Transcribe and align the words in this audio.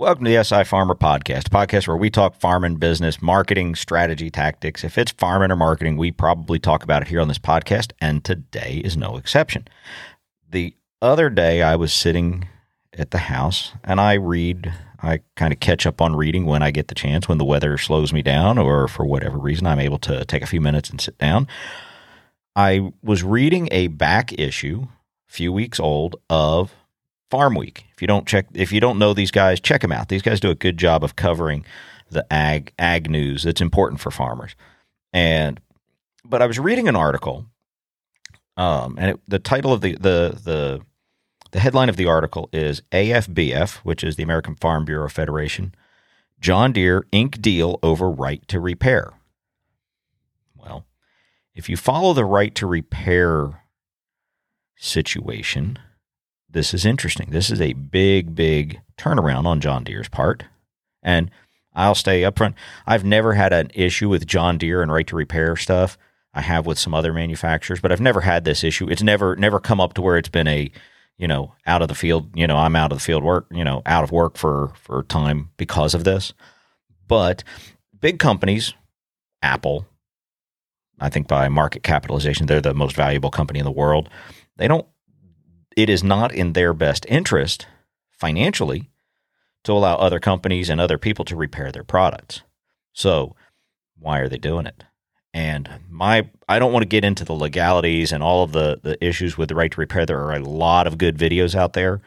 Welcome 0.00 0.26
to 0.26 0.30
the 0.30 0.44
SI 0.44 0.62
Farmer 0.62 0.94
Podcast, 0.94 1.48
a 1.48 1.50
podcast 1.50 1.88
where 1.88 1.96
we 1.96 2.08
talk 2.08 2.36
farming, 2.36 2.76
business, 2.76 3.20
marketing, 3.20 3.74
strategy, 3.74 4.30
tactics. 4.30 4.84
If 4.84 4.96
it's 4.96 5.10
farming 5.10 5.50
or 5.50 5.56
marketing, 5.56 5.96
we 5.96 6.12
probably 6.12 6.60
talk 6.60 6.84
about 6.84 7.02
it 7.02 7.08
here 7.08 7.20
on 7.20 7.26
this 7.26 7.40
podcast, 7.40 7.90
and 8.00 8.22
today 8.22 8.80
is 8.84 8.96
no 8.96 9.16
exception. 9.16 9.66
The 10.48 10.72
other 11.02 11.28
day, 11.30 11.62
I 11.62 11.74
was 11.74 11.92
sitting 11.92 12.46
at 12.96 13.10
the 13.10 13.18
house 13.18 13.72
and 13.82 14.00
I 14.00 14.12
read, 14.12 14.72
I 15.02 15.18
kind 15.34 15.52
of 15.52 15.58
catch 15.58 15.84
up 15.84 16.00
on 16.00 16.14
reading 16.14 16.46
when 16.46 16.62
I 16.62 16.70
get 16.70 16.86
the 16.86 16.94
chance, 16.94 17.26
when 17.26 17.38
the 17.38 17.44
weather 17.44 17.76
slows 17.76 18.12
me 18.12 18.22
down, 18.22 18.56
or 18.56 18.86
for 18.86 19.04
whatever 19.04 19.36
reason, 19.36 19.66
I'm 19.66 19.80
able 19.80 19.98
to 19.98 20.24
take 20.26 20.44
a 20.44 20.46
few 20.46 20.60
minutes 20.60 20.90
and 20.90 21.00
sit 21.00 21.18
down. 21.18 21.48
I 22.54 22.92
was 23.02 23.24
reading 23.24 23.68
a 23.72 23.88
back 23.88 24.32
issue, 24.38 24.86
a 25.28 25.32
few 25.32 25.52
weeks 25.52 25.80
old, 25.80 26.14
of 26.30 26.72
Farm 27.30 27.54
Week. 27.54 27.84
If 27.94 28.02
you 28.02 28.08
don't 28.08 28.26
check, 28.26 28.46
if 28.54 28.72
you 28.72 28.80
don't 28.80 28.98
know 28.98 29.14
these 29.14 29.30
guys, 29.30 29.60
check 29.60 29.82
them 29.82 29.92
out. 29.92 30.08
These 30.08 30.22
guys 30.22 30.40
do 30.40 30.50
a 30.50 30.54
good 30.54 30.78
job 30.78 31.04
of 31.04 31.16
covering 31.16 31.64
the 32.10 32.26
ag 32.32 32.72
ag 32.78 33.10
news 33.10 33.42
that's 33.42 33.60
important 33.60 34.00
for 34.00 34.10
farmers. 34.10 34.54
And 35.12 35.60
but 36.24 36.42
I 36.42 36.46
was 36.46 36.58
reading 36.58 36.88
an 36.88 36.96
article, 36.96 37.46
um, 38.56 38.96
and 38.98 39.12
it, 39.12 39.20
the 39.26 39.38
title 39.38 39.72
of 39.72 39.80
the 39.80 39.92
the 39.94 40.38
the 40.42 40.80
the 41.50 41.60
headline 41.60 41.88
of 41.88 41.96
the 41.96 42.06
article 42.06 42.48
is 42.52 42.82
AFBF, 42.92 43.76
which 43.76 44.04
is 44.04 44.16
the 44.16 44.22
American 44.22 44.54
Farm 44.54 44.84
Bureau 44.84 45.08
Federation. 45.08 45.74
John 46.40 46.72
Deere 46.72 47.04
Inc. 47.12 47.40
deal 47.40 47.78
over 47.82 48.10
right 48.10 48.46
to 48.48 48.60
repair. 48.60 49.14
Well, 50.54 50.86
if 51.54 51.68
you 51.68 51.76
follow 51.76 52.12
the 52.12 52.24
right 52.24 52.54
to 52.54 52.66
repair 52.66 53.62
situation, 54.76 55.78
this 56.50 56.72
is 56.72 56.84
interesting. 56.84 57.30
This 57.30 57.50
is 57.50 57.60
a 57.60 57.74
big, 57.74 58.34
big 58.34 58.80
turnaround 58.96 59.44
on 59.44 59.60
John 59.60 59.84
Deere's 59.84 60.08
part. 60.08 60.44
And 61.02 61.30
I'll 61.74 61.94
stay 61.94 62.24
up 62.24 62.38
front. 62.38 62.56
I've 62.86 63.04
never 63.04 63.34
had 63.34 63.52
an 63.52 63.70
issue 63.74 64.08
with 64.08 64.26
John 64.26 64.58
Deere 64.58 64.82
and 64.82 64.90
right 64.90 65.06
to 65.06 65.16
repair 65.16 65.56
stuff. 65.56 65.96
I 66.34 66.40
have 66.40 66.66
with 66.66 66.78
some 66.78 66.94
other 66.94 67.12
manufacturers, 67.12 67.80
but 67.80 67.92
I've 67.92 68.00
never 68.00 68.20
had 68.20 68.44
this 68.44 68.64
issue. 68.64 68.88
It's 68.88 69.02
never 69.02 69.36
never 69.36 69.60
come 69.60 69.80
up 69.80 69.94
to 69.94 70.02
where 70.02 70.16
it's 70.16 70.28
been 70.28 70.48
a, 70.48 70.70
you 71.16 71.26
know, 71.26 71.54
out 71.66 71.82
of 71.82 71.88
the 71.88 71.94
field, 71.94 72.30
you 72.34 72.46
know, 72.46 72.56
I'm 72.56 72.76
out 72.76 72.92
of 72.92 72.98
the 72.98 73.04
field 73.04 73.24
work, 73.24 73.46
you 73.50 73.64
know, 73.64 73.82
out 73.86 74.04
of 74.04 74.12
work 74.12 74.36
for 74.36 74.72
for 74.74 75.04
time 75.04 75.50
because 75.56 75.94
of 75.94 76.04
this. 76.04 76.32
But 77.06 77.44
big 77.98 78.18
companies, 78.18 78.74
Apple, 79.42 79.86
I 81.00 81.08
think 81.08 81.28
by 81.28 81.48
market 81.48 81.82
capitalization, 81.82 82.46
they're 82.46 82.60
the 82.60 82.74
most 82.74 82.94
valuable 82.94 83.30
company 83.30 83.58
in 83.58 83.64
the 83.64 83.70
world. 83.70 84.08
They 84.56 84.68
don't 84.68 84.86
it 85.78 85.88
is 85.88 86.02
not 86.02 86.34
in 86.34 86.54
their 86.54 86.74
best 86.74 87.06
interest 87.08 87.68
financially 88.10 88.90
to 89.62 89.70
allow 89.70 89.94
other 89.94 90.18
companies 90.18 90.68
and 90.68 90.80
other 90.80 90.98
people 90.98 91.24
to 91.24 91.36
repair 91.36 91.70
their 91.70 91.84
products. 91.84 92.42
So, 92.92 93.36
why 93.96 94.18
are 94.18 94.28
they 94.28 94.38
doing 94.38 94.66
it? 94.66 94.82
And 95.32 95.70
my 95.88 96.28
I 96.48 96.58
don't 96.58 96.72
want 96.72 96.82
to 96.82 96.88
get 96.88 97.04
into 97.04 97.24
the 97.24 97.32
legalities 97.32 98.10
and 98.10 98.24
all 98.24 98.42
of 98.42 98.50
the 98.50 98.80
the 98.82 99.02
issues 99.04 99.38
with 99.38 99.50
the 99.50 99.54
right 99.54 99.70
to 99.70 99.80
repair. 99.80 100.04
There 100.04 100.20
are 100.20 100.34
a 100.34 100.40
lot 100.40 100.88
of 100.88 100.98
good 100.98 101.16
videos 101.16 101.54
out 101.54 101.74
there. 101.74 102.00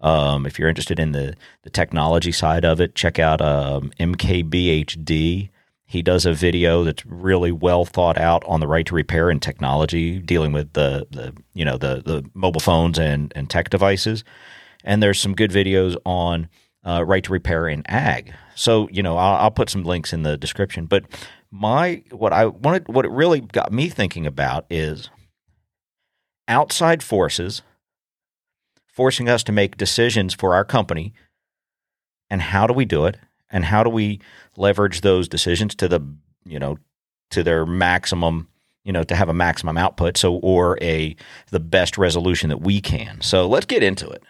Um, 0.00 0.44
if 0.44 0.58
you're 0.58 0.68
interested 0.68 0.98
in 0.98 1.12
the 1.12 1.36
the 1.62 1.70
technology 1.70 2.32
side 2.32 2.64
of 2.64 2.80
it, 2.80 2.96
check 2.96 3.20
out 3.20 3.40
um, 3.40 3.92
MKBHD. 4.00 5.50
He 5.86 6.02
does 6.02 6.26
a 6.26 6.32
video 6.32 6.82
that's 6.82 7.04
really 7.06 7.52
well 7.52 7.84
thought 7.84 8.18
out 8.18 8.42
on 8.46 8.60
the 8.60 8.66
right 8.66 8.86
to 8.86 8.94
repair 8.94 9.30
and 9.30 9.40
technology, 9.40 10.18
dealing 10.18 10.52
with 10.52 10.72
the, 10.72 11.06
the 11.10 11.34
you 11.52 11.64
know 11.64 11.76
the 11.76 12.02
the 12.04 12.28
mobile 12.34 12.60
phones 12.60 12.98
and 12.98 13.32
and 13.36 13.48
tech 13.48 13.70
devices. 13.70 14.24
And 14.82 15.02
there's 15.02 15.20
some 15.20 15.34
good 15.34 15.50
videos 15.50 15.96
on 16.04 16.48
uh, 16.84 17.04
right 17.04 17.24
to 17.24 17.32
repair 17.32 17.68
in 17.68 17.82
ag. 17.86 18.32
So 18.54 18.88
you 18.90 19.02
know 19.02 19.16
I'll, 19.16 19.36
I'll 19.36 19.50
put 19.50 19.70
some 19.70 19.84
links 19.84 20.12
in 20.12 20.22
the 20.22 20.36
description. 20.36 20.86
But 20.86 21.04
my 21.50 22.02
what 22.10 22.32
I 22.32 22.46
wanted, 22.46 22.88
what 22.88 23.04
it 23.04 23.10
really 23.10 23.40
got 23.40 23.72
me 23.72 23.88
thinking 23.88 24.26
about 24.26 24.66
is 24.70 25.10
outside 26.48 27.02
forces 27.02 27.62
forcing 28.94 29.28
us 29.28 29.42
to 29.42 29.52
make 29.52 29.76
decisions 29.76 30.32
for 30.34 30.54
our 30.54 30.64
company, 30.64 31.12
and 32.30 32.40
how 32.40 32.66
do 32.66 32.72
we 32.72 32.84
do 32.84 33.06
it? 33.06 33.16
And 33.54 33.64
how 33.64 33.84
do 33.84 33.88
we 33.88 34.20
leverage 34.56 35.00
those 35.00 35.28
decisions 35.28 35.74
to 35.76 35.88
the 35.88 36.00
you 36.44 36.58
know 36.58 36.76
to 37.30 37.42
their 37.42 37.64
maximum 37.64 38.48
you 38.84 38.92
know 38.92 39.04
to 39.04 39.14
have 39.14 39.30
a 39.30 39.34
maximum 39.34 39.78
output 39.78 40.18
so 40.18 40.34
or 40.34 40.76
a 40.82 41.16
the 41.50 41.60
best 41.60 41.96
resolution 41.96 42.50
that 42.50 42.60
we 42.60 42.82
can? 42.82 43.22
So 43.22 43.48
let's 43.48 43.64
get 43.64 43.82
into 43.82 44.10
it. 44.10 44.22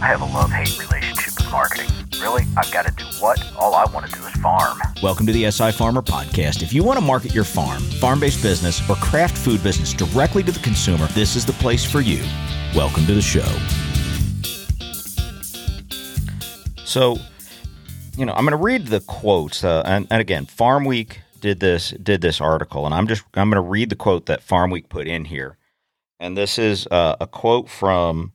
I 0.00 0.06
have 0.06 0.20
a 0.20 0.26
love-hate 0.26 0.78
relationship 0.78 1.38
with 1.38 1.50
marketing. 1.50 1.90
Really 2.20 2.44
i've 2.56 2.70
got 2.72 2.84
to 2.86 2.92
do 2.92 3.04
what? 3.20 3.40
All 3.56 3.74
i 3.74 3.84
want 3.92 4.06
to 4.06 4.12
do 4.12 4.26
is 4.26 4.34
farm. 4.34 4.78
Welcome 5.02 5.24
to 5.26 5.32
the 5.32 5.50
si 5.50 5.70
farmer 5.70 6.02
podcast. 6.02 6.62
If 6.62 6.72
you 6.72 6.82
want 6.82 6.98
to 6.98 7.04
market 7.04 7.32
your 7.32 7.44
farm 7.44 7.80
farm-based 8.00 8.42
business 8.42 8.86
or 8.90 8.96
craft 8.96 9.38
food 9.38 9.62
business 9.62 9.94
directly 9.94 10.42
to 10.42 10.52
the 10.52 10.60
consumer 10.60 11.06
this 11.08 11.36
is 11.36 11.46
the 11.46 11.52
place 11.54 11.84
for 11.84 12.00
you. 12.00 12.22
Welcome 12.74 13.06
to 13.06 13.14
the 13.14 13.22
show. 13.22 13.46
So 16.84 17.18
you 18.18 18.26
know, 18.26 18.32
I'm 18.32 18.44
going 18.44 18.50
to 18.50 18.56
read 18.56 18.88
the 18.88 19.00
quotes, 19.00 19.62
uh, 19.62 19.82
and, 19.86 20.08
and 20.10 20.20
again, 20.20 20.46
Farm 20.46 20.84
Week 20.84 21.20
did 21.40 21.60
this 21.60 21.90
did 21.90 22.20
this 22.20 22.40
article, 22.40 22.84
and 22.84 22.92
I'm 22.92 23.06
just 23.06 23.22
I'm 23.34 23.48
going 23.48 23.62
to 23.62 23.68
read 23.68 23.90
the 23.90 23.96
quote 23.96 24.26
that 24.26 24.42
Farm 24.42 24.72
Week 24.72 24.88
put 24.88 25.06
in 25.06 25.26
here, 25.26 25.56
and 26.18 26.36
this 26.36 26.58
is 26.58 26.88
uh, 26.88 27.14
a 27.20 27.28
quote 27.28 27.68
from 27.68 28.32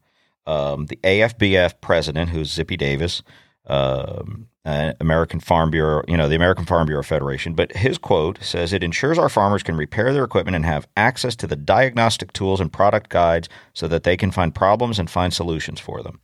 um, 0.48 0.86
the 0.86 0.96
AFBF 1.04 1.82
president, 1.82 2.30
who's 2.30 2.50
Zippy 2.50 2.78
Duvall, 2.78 3.26
um, 3.68 4.48
uh, 4.64 4.94
American 5.02 5.42
Farm 5.42 5.70
Bureau, 5.70 6.02
you 6.08 6.16
know, 6.16 6.30
the 6.30 6.36
American 6.36 6.64
Farm 6.64 6.88
Bureau 6.88 7.04
Federation. 7.04 7.54
But 7.54 7.76
his 7.76 7.98
quote 7.98 8.42
says 8.42 8.72
it 8.72 8.86
ensures 8.86 9.18
our 9.18 9.28
farmers 9.28 9.64
can 9.64 9.76
repair 9.76 10.14
their 10.14 10.24
equipment 10.24 10.56
and 10.56 10.64
have 10.64 10.88
access 10.96 11.36
to 11.38 11.48
the 11.48 11.58
diagnostic 11.58 12.32
tools 12.32 12.62
and 12.62 12.72
product 12.72 13.10
guides 13.10 13.50
so 13.74 13.90
that 13.90 14.04
they 14.04 14.16
can 14.16 14.32
find 14.32 14.56
problems 14.56 14.98
and 14.98 15.10
find 15.10 15.34
solutions 15.34 15.82
for 15.82 16.02
them. 16.02 16.22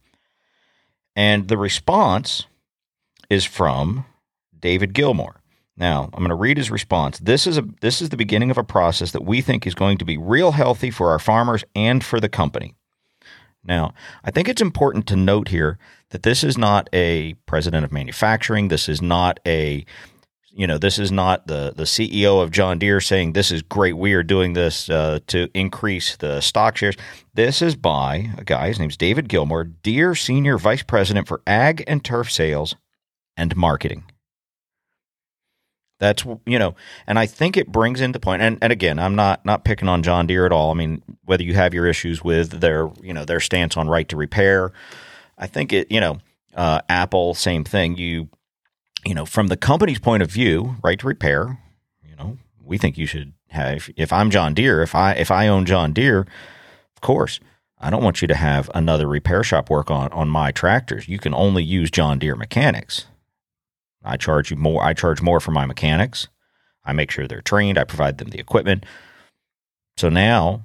And 1.14 1.50
the 1.50 1.58
response 1.58 2.46
is 3.30 3.46
from 3.46 4.06
David 4.60 4.94
Gilmore. 4.94 5.42
Now, 5.78 6.10
I'm 6.14 6.20
going 6.20 6.30
to 6.30 6.36
read 6.36 6.58
his 6.58 6.70
response. 6.70 7.20
This 7.20 7.48
is 7.48 7.58
a 7.58 7.66
this 7.80 8.02
is 8.02 8.10
the 8.10 8.18
beginning 8.18 8.52
of 8.52 8.58
a 8.58 8.64
process 8.64 9.12
that 9.12 9.24
we 9.24 9.40
think 9.40 9.66
is 9.66 9.76
going 9.76 9.98
to 10.00 10.06
be 10.06 10.18
real 10.18 10.52
healthy 10.52 10.92
for 10.92 11.12
our 11.12 11.20
farmers 11.20 11.64
and 11.74 12.04
for 12.04 12.20
the 12.20 12.28
company. 12.28 12.76
Now, 13.64 13.94
I 14.24 14.32
think 14.32 14.50
it's 14.50 14.62
important 14.62 15.08
to 15.08 15.16
note 15.16 15.50
here 15.50 15.78
that 16.10 16.24
this 16.24 16.44
is 16.44 16.58
not 16.58 16.90
a 16.92 17.36
president 17.46 17.86
of 17.86 17.94
manufacturing. 17.94 18.68
This 18.68 18.90
is 18.90 19.02
not 19.02 19.40
a 19.46 19.86
you 20.52 20.68
know, 20.68 20.78
this 20.78 21.00
is 21.00 21.12
not 21.12 21.48
the 21.48 21.74
the 21.74 21.84
CEO 21.84 22.44
of 22.44 22.52
John 22.52 22.78
Deere 22.78 23.00
saying 23.00 23.32
this 23.32 23.50
is 23.50 23.62
great. 23.62 23.94
We 23.94 24.14
are 24.14 24.24
doing 24.24 24.54
this 24.54 24.90
uh, 24.90 25.20
to 25.28 25.48
increase 25.54 26.18
the 26.18 26.42
stock 26.42 26.76
shares. 26.76 26.98
This 27.34 27.62
is 27.62 27.78
by 27.78 28.32
a 28.38 28.44
guy. 28.44 28.68
His 28.68 28.80
name's 28.80 28.98
David 28.98 29.30
Gilmore, 29.30 29.64
Deere 29.64 30.16
Senior 30.16 30.58
Vice 30.58 30.84
President 30.84 31.26
for 31.28 31.42
Ag 31.48 31.86
and 31.88 32.04
Turf 32.04 32.30
Sales 32.30 32.76
and 33.40 33.56
marketing. 33.56 34.04
That's 36.00 36.26
you 36.46 36.60
know, 36.60 36.76
and 37.08 37.20
I 37.20 37.26
think 37.26 37.58
it 37.58 37.72
brings 37.72 38.00
into 38.00 38.20
point. 38.20 38.42
And, 38.42 38.58
and 38.62 38.72
again, 38.72 39.00
I'm 39.00 39.16
not 39.16 39.46
not 39.46 39.66
picking 39.66 39.90
on 39.90 40.02
John 40.02 40.28
Deere 40.28 40.46
at 40.46 40.54
all. 40.54 40.72
I 40.72 40.74
mean, 40.74 41.02
whether 41.26 41.44
you 41.44 41.56
have 41.56 41.74
your 41.74 41.88
issues 41.88 42.24
with 42.24 42.62
their 42.62 42.90
you 43.02 43.14
know 43.14 43.26
their 43.26 43.42
stance 43.42 43.76
on 43.76 43.90
right 43.90 44.08
to 44.10 44.16
repair, 44.16 44.72
I 45.38 45.48
think 45.48 45.74
it 45.74 45.92
you 45.92 46.00
know 46.00 46.20
uh, 46.56 46.82
Apple 46.88 47.34
same 47.34 47.66
thing. 47.66 47.98
You 47.98 48.30
you 49.06 49.14
know 49.14 49.26
from 49.26 49.48
the 49.48 49.58
company's 49.58 50.00
point 50.00 50.24
of 50.24 50.32
view, 50.32 50.78
right 50.82 50.98
to 51.00 51.08
repair. 51.08 51.60
You 52.08 52.16
know, 52.16 52.38
we 52.64 52.78
think 52.78 52.98
you 52.98 53.06
should 53.06 53.34
have. 53.50 53.90
If 53.98 54.14
I'm 54.14 54.30
John 54.30 54.54
Deere, 54.54 54.82
if 54.82 54.96
I 54.96 55.14
if 55.14 55.32
I 55.32 55.50
own 55.50 55.66
John 55.66 55.92
Deere, 55.92 56.22
of 56.22 57.02
course 57.02 57.42
I 57.78 57.90
don't 57.90 58.04
want 58.04 58.22
you 58.22 58.28
to 58.30 58.36
have 58.36 58.72
another 58.74 59.06
repair 59.06 59.44
shop 59.44 59.70
work 59.70 59.92
on 59.92 60.14
on 60.14 60.30
my 60.30 60.54
tractors. 60.54 61.10
You 61.10 61.20
can 61.20 61.34
only 61.34 61.64
use 61.64 61.92
John 61.92 62.20
Deere 62.20 62.38
mechanics. 62.38 63.08
I 64.04 64.18
charge 64.18 64.52
you 64.52 64.58
more. 64.58 64.84
I 64.84 64.94
charge 64.94 65.22
more 65.22 65.40
for 65.40 65.52
my 65.52 65.66
mechanics. 65.66 66.28
I 66.86 66.94
make 66.94 67.12
sure 67.12 67.28
they're 67.28 67.42
trained. 67.42 67.78
I 67.78 67.84
provide 67.84 68.18
them 68.18 68.30
the 68.30 68.40
equipment. 68.40 68.86
So 69.98 70.10
now 70.10 70.64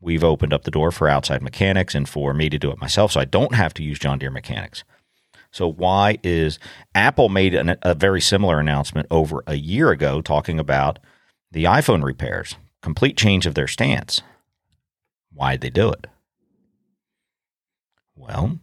we've 0.00 0.24
opened 0.24 0.52
up 0.52 0.64
the 0.64 0.70
door 0.70 0.90
for 0.90 1.08
outside 1.08 1.42
mechanics 1.42 1.94
and 1.94 2.08
for 2.08 2.32
me 2.32 2.48
to 2.48 2.58
do 2.58 2.70
it 2.70 2.80
myself. 2.80 3.12
So 3.12 3.20
I 3.20 3.24
don't 3.24 3.54
have 3.54 3.74
to 3.74 3.82
use 3.82 3.98
John 3.98 4.18
Deere 4.18 4.30
mechanics. 4.30 4.84
So 5.50 5.66
why 5.66 6.18
is 6.22 6.58
Apple 6.94 7.28
made 7.28 7.54
an, 7.54 7.76
a 7.82 7.94
very 7.94 8.20
similar 8.20 8.60
announcement 8.60 9.08
over 9.10 9.42
a 9.46 9.56
year 9.56 9.90
ago 9.90 10.20
talking 10.20 10.60
about 10.60 10.98
the 11.50 11.64
iPhone 11.64 12.02
repairs, 12.04 12.56
complete 12.82 13.16
change 13.16 13.46
of 13.46 13.54
their 13.54 13.66
stance. 13.66 14.22
Why'd 15.32 15.60
they 15.60 15.70
do 15.70 15.90
it? 15.90 16.06
Well, 18.14 18.58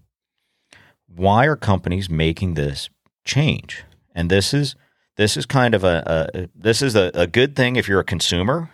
why 1.08 1.46
are 1.46 1.56
companies 1.56 2.10
making 2.10 2.54
this 2.54 2.90
change? 3.24 3.84
And 4.16 4.32
this 4.32 4.54
is 4.54 4.76
this 5.18 5.38
is 5.38 5.46
kind 5.46 5.76
of 5.76 5.84
a, 5.84 6.30
a 6.34 6.50
this 6.56 6.82
is 6.82 6.96
a, 6.96 7.12
a 7.14 7.28
good 7.28 7.56
thing 7.56 7.76
if 7.76 7.88
you're 7.88 8.00
a 8.00 8.06
consumer, 8.06 8.72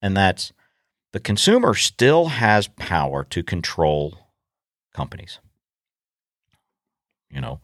and 0.00 0.16
that's 0.16 0.52
the 1.12 1.20
consumer 1.20 1.74
still 1.74 2.26
has 2.26 2.68
power 2.68 3.24
to 3.24 3.42
control 3.42 4.16
companies. 4.94 5.40
You 7.30 7.40
know, 7.40 7.60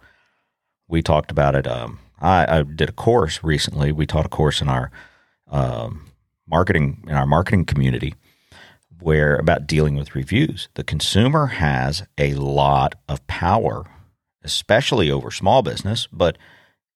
we 0.89 1.00
talked 1.00 1.31
about 1.31 1.55
it. 1.55 1.67
Um, 1.67 2.00
I, 2.21 2.59
I 2.59 2.62
did 2.62 2.89
a 2.89 2.93
course 2.93 3.43
recently. 3.43 3.93
We 3.93 4.06
taught 4.06 4.27
a 4.27 4.31
course 4.31 4.61
in 4.61 4.69
our 4.69 4.91
um, 5.49 6.06
marketing 6.47 7.05
in 7.06 7.15
our 7.15 7.27
marketing 7.27 7.65
community 7.65 8.15
where 9.00 9.37
about 9.37 9.67
dealing 9.67 9.97
with 9.97 10.15
reviews. 10.15 10.69
The 10.75 10.85
consumer 10.85 11.47
has 11.47 12.05
a 12.19 12.35
lot 12.35 12.94
of 13.09 13.27
power, 13.27 13.85
especially 14.44 15.11
over 15.11 15.31
small 15.31 15.62
business, 15.62 16.09
but 16.12 16.37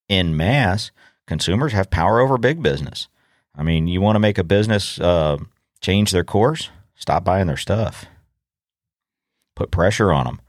in 0.08 0.36
mass, 0.36 0.90
consumers 1.26 1.72
have 1.72 1.90
power 1.90 2.20
over 2.20 2.38
big 2.38 2.62
business. 2.62 3.08
I 3.54 3.62
mean, 3.62 3.88
you 3.88 4.00
want 4.00 4.16
to 4.16 4.20
make 4.20 4.38
a 4.38 4.44
business 4.44 5.00
uh, 5.00 5.38
change 5.80 6.10
their 6.10 6.24
course? 6.24 6.70
Stop 6.94 7.24
buying 7.24 7.46
their 7.46 7.56
stuff. 7.56 8.06
Put 9.54 9.70
pressure 9.70 10.12
on 10.12 10.24
them. 10.26 10.40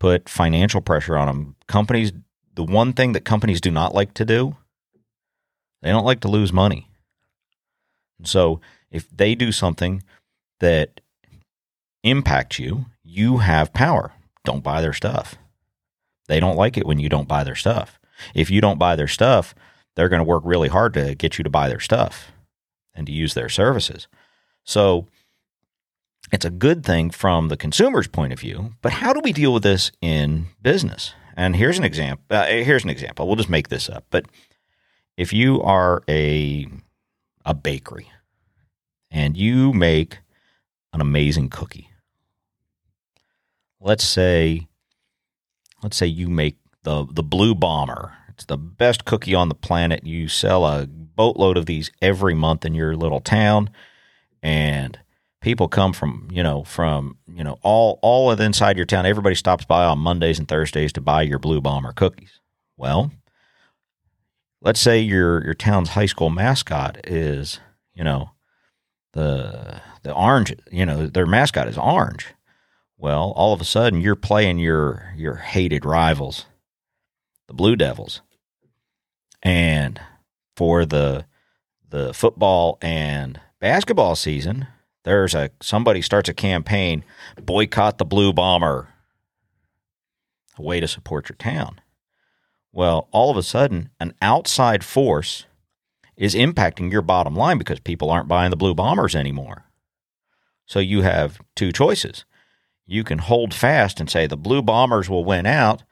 Put 0.00 0.28
financial 0.28 0.80
pressure 0.80 1.16
on 1.16 1.26
them. 1.26 1.56
Companies, 1.66 2.12
the 2.54 2.64
one 2.64 2.92
thing 2.92 3.12
that 3.12 3.24
companies 3.24 3.60
do 3.60 3.70
not 3.70 3.94
like 3.94 4.14
to 4.14 4.24
do, 4.24 4.56
they 5.82 5.90
don't 5.90 6.04
like 6.04 6.20
to 6.20 6.28
lose 6.28 6.52
money. 6.52 6.88
So 8.24 8.60
if 8.90 9.08
they 9.10 9.34
do 9.34 9.52
something 9.52 10.02
that 10.60 11.00
impacts 12.02 12.58
you, 12.58 12.86
you 13.04 13.38
have 13.38 13.72
power. 13.72 14.12
Don't 14.44 14.64
buy 14.64 14.80
their 14.80 14.92
stuff. 14.92 15.36
They 16.28 16.40
don't 16.40 16.56
like 16.56 16.76
it 16.76 16.86
when 16.86 17.00
you 17.00 17.08
don't 17.08 17.28
buy 17.28 17.42
their 17.42 17.56
stuff. 17.56 17.98
If 18.34 18.50
you 18.50 18.60
don't 18.60 18.78
buy 18.78 18.96
their 18.96 19.08
stuff, 19.08 19.54
they're 19.96 20.08
going 20.08 20.20
to 20.20 20.24
work 20.24 20.42
really 20.44 20.68
hard 20.68 20.94
to 20.94 21.14
get 21.14 21.38
you 21.38 21.44
to 21.44 21.50
buy 21.50 21.68
their 21.68 21.80
stuff 21.80 22.30
and 22.94 23.06
to 23.06 23.12
use 23.12 23.34
their 23.34 23.48
services. 23.48 24.06
So 24.64 25.06
it's 26.32 26.44
a 26.44 26.50
good 26.50 26.84
thing 26.84 27.10
from 27.10 27.48
the 27.48 27.56
consumer's 27.56 28.06
point 28.06 28.32
of 28.32 28.40
view, 28.40 28.74
but 28.82 28.92
how 28.92 29.12
do 29.12 29.20
we 29.20 29.32
deal 29.32 29.52
with 29.52 29.62
this 29.62 29.90
in 30.00 30.46
business? 30.62 31.14
And 31.36 31.56
here's 31.56 31.78
an 31.78 31.84
example. 31.84 32.24
Uh, 32.30 32.46
here's 32.46 32.84
an 32.84 32.90
example. 32.90 33.26
We'll 33.26 33.36
just 33.36 33.48
make 33.48 33.68
this 33.68 33.88
up. 33.88 34.04
But 34.10 34.26
if 35.16 35.32
you 35.32 35.62
are 35.62 36.02
a 36.08 36.68
a 37.48 37.54
bakery 37.54 38.10
and 39.10 39.34
you 39.34 39.72
make 39.72 40.18
an 40.92 41.00
amazing 41.00 41.48
cookie. 41.48 41.88
Let's 43.80 44.04
say 44.04 44.67
let's 45.82 45.96
say 45.96 46.06
you 46.06 46.28
make 46.28 46.56
the 46.82 47.06
the 47.10 47.22
blue 47.22 47.54
bomber. 47.54 48.14
It's 48.28 48.44
the 48.44 48.58
best 48.58 49.04
cookie 49.04 49.34
on 49.34 49.48
the 49.48 49.54
planet. 49.54 50.04
You 50.04 50.28
sell 50.28 50.64
a 50.64 50.86
boatload 50.86 51.56
of 51.56 51.66
these 51.66 51.90
every 52.00 52.34
month 52.34 52.64
in 52.64 52.74
your 52.74 52.94
little 52.94 53.20
town 53.20 53.70
and 54.42 54.98
people 55.40 55.68
come 55.68 55.92
from, 55.92 56.28
you 56.30 56.42
know, 56.42 56.64
from, 56.64 57.16
you 57.26 57.44
know, 57.44 57.58
all 57.62 57.98
all 58.02 58.30
of 58.30 58.40
inside 58.40 58.76
your 58.76 58.86
town. 58.86 59.06
Everybody 59.06 59.34
stops 59.34 59.64
by 59.64 59.84
on 59.84 59.98
Mondays 59.98 60.38
and 60.38 60.48
Thursdays 60.48 60.92
to 60.94 61.00
buy 61.00 61.22
your 61.22 61.38
blue 61.38 61.60
bomber 61.60 61.92
cookies. 61.92 62.40
Well, 62.76 63.10
let's 64.60 64.80
say 64.80 65.00
your 65.00 65.44
your 65.44 65.54
town's 65.54 65.90
high 65.90 66.06
school 66.06 66.30
mascot 66.30 67.00
is, 67.04 67.60
you 67.92 68.04
know, 68.04 68.30
the 69.12 69.80
the 70.02 70.14
orange, 70.14 70.54
you 70.70 70.86
know, 70.86 71.06
their 71.06 71.26
mascot 71.26 71.68
is 71.68 71.78
orange. 71.78 72.28
Well, 73.00 73.32
all 73.36 73.52
of 73.52 73.60
a 73.60 73.64
sudden 73.64 74.00
you're 74.00 74.16
playing 74.16 74.58
your 74.58 75.14
your 75.16 75.36
hated 75.36 75.84
rivals, 75.84 76.46
the 77.46 77.54
Blue 77.54 77.76
Devils. 77.76 78.22
And 79.40 80.00
for 80.56 80.84
the 80.84 81.24
the 81.88 82.12
football 82.12 82.76
and 82.82 83.40
basketball 83.60 84.16
season, 84.16 84.66
there's 85.04 85.32
a 85.32 85.50
somebody 85.62 86.02
starts 86.02 86.28
a 86.28 86.34
campaign, 86.34 87.04
boycott 87.40 87.98
the 87.98 88.04
Blue 88.04 88.32
Bomber. 88.32 88.88
A 90.58 90.62
way 90.62 90.80
to 90.80 90.88
support 90.88 91.28
your 91.28 91.36
town. 91.36 91.80
Well, 92.72 93.06
all 93.12 93.30
of 93.30 93.36
a 93.36 93.44
sudden, 93.44 93.90
an 94.00 94.12
outside 94.20 94.82
force 94.82 95.46
is 96.16 96.34
impacting 96.34 96.90
your 96.90 97.02
bottom 97.02 97.36
line 97.36 97.58
because 97.58 97.78
people 97.78 98.10
aren't 98.10 98.26
buying 98.26 98.50
the 98.50 98.56
Blue 98.56 98.74
Bombers 98.74 99.14
anymore. 99.14 99.66
So 100.66 100.80
you 100.80 101.02
have 101.02 101.40
two 101.54 101.70
choices. 101.70 102.24
You 102.90 103.04
can 103.04 103.18
hold 103.18 103.52
fast 103.52 104.00
and 104.00 104.08
say 104.08 104.26
the 104.26 104.36
Blue 104.36 104.62
Bombers 104.62 105.10
will 105.10 105.24
win 105.24 105.44
out, 105.44 105.82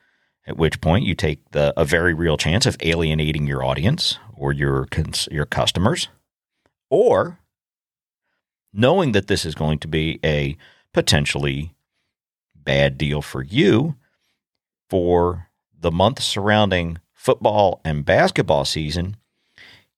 at 0.47 0.57
which 0.57 0.81
point 0.81 1.05
you 1.05 1.15
take 1.15 1.51
the, 1.51 1.75
a 1.77 1.85
very 1.85 2.15
real 2.15 2.39
chance 2.39 2.65
of 2.65 2.79
alienating 2.81 3.47
your 3.47 3.63
audience 3.63 4.19
or 4.35 4.51
your 4.53 4.89
your 5.31 5.45
customers, 5.45 6.09
or 6.89 7.39
knowing 8.73 9.13
that 9.13 9.27
this 9.27 9.45
is 9.45 9.55
going 9.55 9.79
to 9.81 9.89
be 9.89 10.19
a 10.25 10.57
potentially 10.95 11.75
bad 12.55 12.97
deal 12.97 13.21
for 13.21 13.43
you 13.43 13.97
for 14.89 15.49
the 15.79 15.91
month 15.91 16.23
surrounding 16.23 16.99
football 17.13 17.83
and 17.85 18.07
basketball 18.07 18.65
season, 18.65 19.17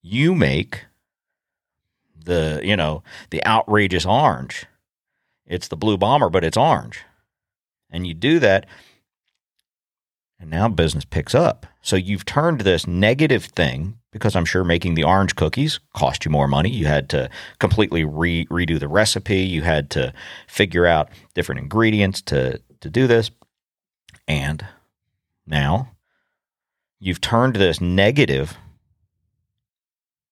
you 0.03 0.35
make 0.35 0.87
the, 2.25 2.61
you 2.65 2.77
know, 2.77 3.05
the 3.31 3.45
outrageous 3.47 4.05
orange. 4.05 4.67
It's 5.49 5.69
the 5.69 5.77
blue 5.77 5.97
bomber, 5.97 6.29
but 6.29 6.45
it's 6.45 6.57
orange. 6.57 7.05
And 7.91 8.07
you 8.07 8.13
do 8.13 8.39
that, 8.39 8.67
and 10.39 10.51
now 10.51 10.69
business 10.69 11.07
picks 11.07 11.35
up. 11.35 11.67
So 11.81 11.97
you've 11.97 12.27
turned 12.27 12.61
this 12.61 12.87
negative 12.87 13.47
thing 13.47 13.99
because 14.13 14.37
I'm 14.37 14.45
sure 14.45 14.63
making 14.63 14.95
the 14.95 15.05
orange 15.05 15.37
cookies 15.37 15.81
cost 15.95 16.25
you 16.25 16.31
more 16.31 16.47
money. 16.47 16.71
You 16.71 16.87
had 16.87 17.09
to 17.11 17.31
completely 17.59 18.05
re- 18.05 18.47
redo 18.47 18.79
the 18.79 18.89
recipe. 18.89 19.41
You 19.41 19.63
had 19.63 19.91
to 19.91 20.13
figure 20.47 20.87
out 20.87 21.09
different 21.35 21.61
ingredients 21.63 22.21
to 22.23 22.61
to 22.81 22.91
do 22.91 23.07
this. 23.07 23.31
And 24.29 24.65
now 25.47 25.93
you've 27.01 27.21
turned 27.21 27.57
this 27.57 27.81
negative 27.81 28.57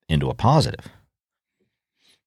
into 0.08 0.28
a 0.28 0.34
positive. 0.34 0.88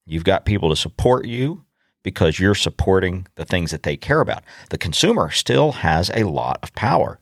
You've 0.05 0.23
got 0.23 0.45
people 0.45 0.69
to 0.69 0.75
support 0.75 1.25
you 1.25 1.65
because 2.03 2.39
you're 2.39 2.55
supporting 2.55 3.27
the 3.35 3.45
things 3.45 3.71
that 3.71 3.83
they 3.83 3.97
care 3.97 4.21
about. 4.21 4.43
The 4.69 4.77
consumer 4.77 5.29
still 5.31 5.73
has 5.73 6.09
a 6.13 6.23
lot 6.23 6.59
of 6.63 6.73
power. 6.73 7.19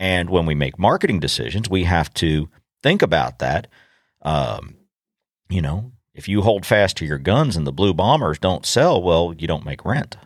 And 0.00 0.30
when 0.30 0.46
we 0.46 0.54
make 0.54 0.78
marketing 0.78 1.20
decisions, 1.20 1.68
we 1.68 1.84
have 1.84 2.12
to 2.14 2.48
think 2.82 3.02
about 3.02 3.38
that. 3.38 3.66
Um, 4.22 4.76
you 5.48 5.60
know, 5.60 5.92
if 6.14 6.28
you 6.28 6.42
hold 6.42 6.64
fast 6.64 6.96
to 6.98 7.06
your 7.06 7.18
guns 7.18 7.56
and 7.56 7.66
the 7.66 7.72
blue 7.72 7.92
bombers 7.92 8.38
don't 8.38 8.66
sell, 8.66 9.02
well, 9.02 9.34
you 9.36 9.46
don't 9.46 9.66
make 9.66 9.84
rent. 9.84 10.16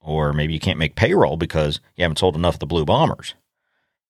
Or 0.00 0.32
maybe 0.32 0.52
you 0.52 0.60
can't 0.60 0.78
make 0.78 0.96
payroll 0.96 1.36
because 1.36 1.80
you 1.96 2.02
haven't 2.02 2.18
sold 2.18 2.36
enough 2.36 2.54
of 2.54 2.60
the 2.60 2.66
blue 2.66 2.84
bombers 2.84 3.34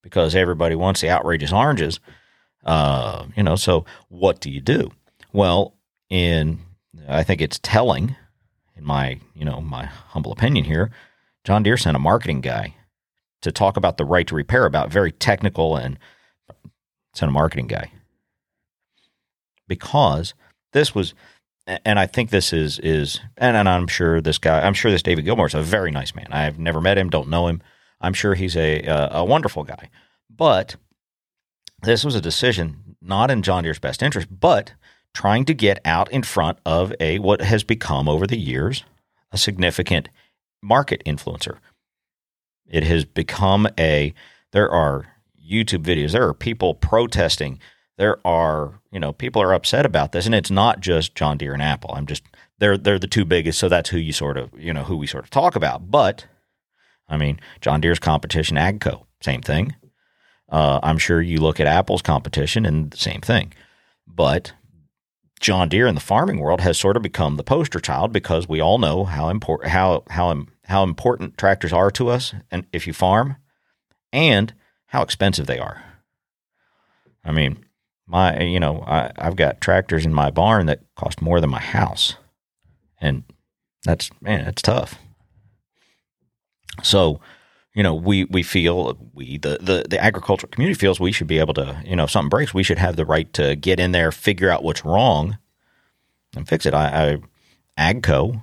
because 0.03 0.35
everybody 0.35 0.75
wants 0.75 1.01
the 1.01 1.11
outrageous 1.11 1.53
oranges. 1.53 2.01
Uh, 2.65 3.27
you 3.37 3.43
know, 3.43 3.57
so 3.57 3.85
what 4.09 4.41
do 4.41 4.51
you 4.51 4.61
do? 4.61 4.91
Well, 5.33 5.75
in 6.11 6.61
I 7.09 7.23
think 7.23 7.41
it's 7.41 7.59
telling, 7.63 8.17
in 8.77 8.85
my 8.85 9.21
you 9.35 9.45
know 9.45 9.61
my 9.61 9.87
humble 9.87 10.33
opinion 10.33 10.65
here, 10.65 10.91
John 11.45 11.63
Deere 11.63 11.77
sent 11.77 11.97
a 11.97 12.01
marketing 12.01 12.41
guy 12.41 12.75
to 13.43 13.53
talk 13.53 13.77
about 13.77 13.99
the 13.99 14.05
right 14.05 14.27
to 14.27 14.35
repair, 14.35 14.65
about 14.65 14.91
very 14.91 15.13
technical 15.13 15.77
and 15.77 15.99
sent 17.15 17.29
a 17.29 17.33
marketing 17.33 17.67
guy 17.67 17.91
because 19.69 20.35
this 20.73 20.95
was 20.95 21.15
and 21.67 21.99
I 21.99 22.07
think 22.07 22.31
this 22.31 22.53
is 22.53 22.79
is 22.81 23.21
and, 23.37 23.57
and 23.57 23.69
I'm 23.69 23.87
sure 23.87 24.21
this 24.21 24.39
guy 24.39 24.67
I'm 24.67 24.75
sure 24.75 24.91
this 24.91 25.03
David 25.03 25.25
Gilmore 25.25 25.47
is 25.47 25.55
a 25.55 25.63
very 25.63 25.91
nice 25.91 26.15
man. 26.15 26.29
I've 26.31 26.59
never 26.59 26.81
met 26.81 26.99
him, 26.99 27.11
don't 27.11 27.29
know 27.29 27.47
him. 27.47 27.63
I'm 28.01 28.15
sure 28.15 28.35
he's 28.35 28.57
a 28.57 28.83
a, 28.83 29.09
a 29.13 29.25
wonderful 29.25 29.65
guy. 29.65 29.91
But 30.29 30.77
this 31.83 32.05
was 32.05 32.15
a 32.15 32.21
decision 32.21 32.97
not 33.01 33.31
in 33.31 33.43
John 33.43 33.63
Deere's 33.63 33.79
best 33.79 34.03
interest, 34.03 34.29
but 34.31 34.73
trying 35.15 35.45
to 35.47 35.55
get 35.55 35.81
out 35.85 36.11
in 36.13 36.23
front 36.23 36.59
of 36.67 36.93
a 37.01 37.19
what 37.21 37.41
has 37.41 37.63
become 37.63 38.09
over 38.09 38.27
the 38.27 38.39
years 38.39 38.85
a 39.33 39.39
significant 39.39 40.09
market 40.63 41.03
influencer. 41.07 41.59
It 42.67 42.85
has 42.85 43.05
become 43.05 43.69
a 43.79 44.13
there 44.53 44.71
are 44.71 45.07
YouTube 45.41 45.85
videos, 45.85 46.13
there 46.13 46.27
are 46.27 46.35
people 46.35 46.75
protesting, 46.75 47.59
there 47.97 48.19
are, 48.27 48.81
you 48.91 48.99
know, 49.01 49.13
people 49.13 49.43
are 49.43 49.53
upset 49.53 49.87
about 49.87 50.13
this 50.13 50.27
and 50.27 50.35
it's 50.35 50.51
not 50.51 50.81
just 50.81 51.15
John 51.15 51.39
Deere 51.39 51.55
and 51.55 51.63
Apple. 51.63 51.91
I'm 51.95 52.07
just 52.07 52.25
they're 52.59 52.79
they're 52.79 52.99
the 52.99 53.07
two 53.07 53.25
biggest, 53.25 53.59
so 53.59 53.69
that's 53.69 53.91
who 53.91 53.99
you 53.99 54.13
sort 54.13 54.37
of, 54.37 54.51
you 54.59 54.73
know, 54.73 54.85
who 54.85 54.97
we 54.97 55.07
sort 55.07 55.25
of 55.25 55.31
talk 55.31 55.57
about. 55.57 55.91
But 55.91 56.27
I 57.09 57.17
mean, 57.17 57.41
John 57.61 57.81
Deere's 57.81 57.99
competition 57.99 58.57
AGCO, 58.57 59.05
same 59.21 59.43
thing. 59.43 59.75
Uh, 60.49 60.81
I'm 60.83 60.99
sure 60.99 61.21
you 61.21 61.39
look 61.39 61.61
at 61.61 61.67
Apple's 61.67 62.03
competition 62.03 62.65
and 62.65 62.91
the 62.91 62.97
same 62.97 63.21
thing. 63.21 63.53
But 64.07 64.53
John 65.45 65.69
Deere 65.69 65.87
in 65.87 65.95
the 65.95 66.01
farming 66.01 66.39
world 66.39 66.63
has 66.63 66.79
sort 66.79 66.97
of 66.97 67.03
become 67.03 67.37
the 67.37 67.45
poster 67.45 67.79
child 67.79 68.15
because 68.15 68.49
we 68.49 68.63
all 68.63 68.79
know 68.79 69.05
how 69.05 69.29
important 69.29 69.73
how 69.73 70.03
how 70.09 70.47
how 70.65 70.83
important 70.83 71.37
tractors 71.37 71.71
are 71.71 71.91
to 71.91 72.09
us, 72.09 72.33
and 72.51 72.65
if 72.73 72.87
you 72.87 72.95
farm, 72.95 73.37
and 74.11 74.55
how 74.87 75.03
expensive 75.03 75.47
they 75.47 75.59
are. 75.59 75.85
I 77.23 77.33
mean, 77.33 77.63
my 78.07 78.41
you 78.41 78.59
know 78.59 78.85
I, 78.87 79.13
I've 79.19 79.37
got 79.37 79.61
tractors 79.61 80.07
in 80.07 80.15
my 80.15 80.31
barn 80.31 80.65
that 80.65 80.81
cost 80.97 81.21
more 81.21 81.43
than 81.43 81.51
my 81.51 81.61
house, 81.61 82.15
and 82.99 83.25
that's 83.85 84.11
man, 84.23 84.47
it's 84.47 84.63
tough. 84.63 84.99
So, 86.83 87.21
you 87.75 87.83
know, 87.83 87.95
we 87.95 88.25
we 88.25 88.43
feel 88.43 88.97
we 89.13 89.39
the, 89.39 89.59
the 89.61 89.85
the 89.89 90.03
agricultural 90.03 90.51
community 90.51 90.79
feels 90.79 91.01
we 91.01 91.13
should 91.13 91.27
be 91.27 91.41
able 91.41 91.55
to, 91.55 91.83
you 91.85 91.97
know, 91.97 92.05
if 92.05 92.11
something 92.11 92.29
breaks, 92.29 92.55
we 92.55 92.63
should 92.63 92.79
have 92.79 92.95
the 92.97 93.05
right 93.05 93.31
to 93.35 93.57
get 93.57 93.81
in 93.81 93.93
there, 93.93 94.13
figure 94.13 94.51
out 94.51 94.63
what's 94.63 94.85
wrong, 94.85 95.39
and 96.37 96.49
fix 96.49 96.67
it. 96.67 96.75
I, 96.75 97.19
I 97.77 97.93
Agco, 97.93 98.43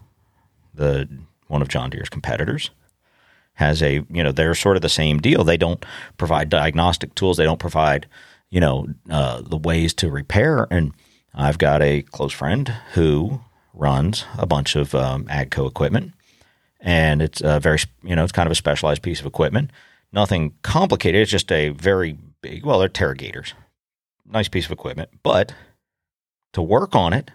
the 0.74 1.08
one 1.48 1.62
of 1.62 1.70
John 1.70 1.90
Deere's 1.90 2.10
competitors, 2.10 2.72
has 3.54 3.82
a 3.82 4.06
you 4.10 4.22
know 4.22 4.34
they're 4.34 4.54
sort 4.54 4.76
of 4.76 4.82
the 4.82 4.90
same 4.90 5.20
deal. 5.20 5.46
They 5.46 5.58
don't 5.58 5.84
provide 6.18 6.50
diagnostic 6.50 7.16
tools. 7.16 7.38
They 7.38 7.46
don't 7.46 7.60
provide 7.60 8.08
you 8.50 8.60
know 8.60 8.88
uh, 9.10 9.42
the 9.42 9.58
ways 9.58 9.94
to 9.96 10.12
repair. 10.12 10.68
And 10.70 10.92
I've 11.34 11.58
got 11.58 11.82
a 11.82 12.02
close 12.02 12.34
friend 12.34 12.68
who 12.94 13.40
runs 13.74 14.26
a 14.38 14.46
bunch 14.46 14.76
of 14.76 14.94
um, 14.94 15.24
Agco 15.26 15.70
equipment 15.70 16.12
and 16.82 17.22
it's 17.22 17.42
a 17.42 17.60
very 17.60 17.80
you 18.04 18.16
know 18.16 18.24
it's 18.24 18.32
kind 18.32 18.48
of 18.48 18.52
a 18.52 18.56
specialized 18.56 19.02
piece 19.02 19.20
of 19.20 19.26
equipment. 19.26 19.72
Nothing 20.12 20.54
complicated. 20.64 21.22
It's 21.22 21.32
just 21.32 21.52
a 21.52 21.70
very 21.70 22.18
big. 22.42 22.66
Well, 22.66 22.80
they're 22.80 22.90
Terragators, 22.90 23.54
nice 24.26 24.48
piece 24.48 24.66
of 24.66 24.72
equipment, 24.72 25.10
but 25.24 25.54
to 26.54 26.62
work 26.62 26.96
on 26.96 27.14
it, 27.14 27.32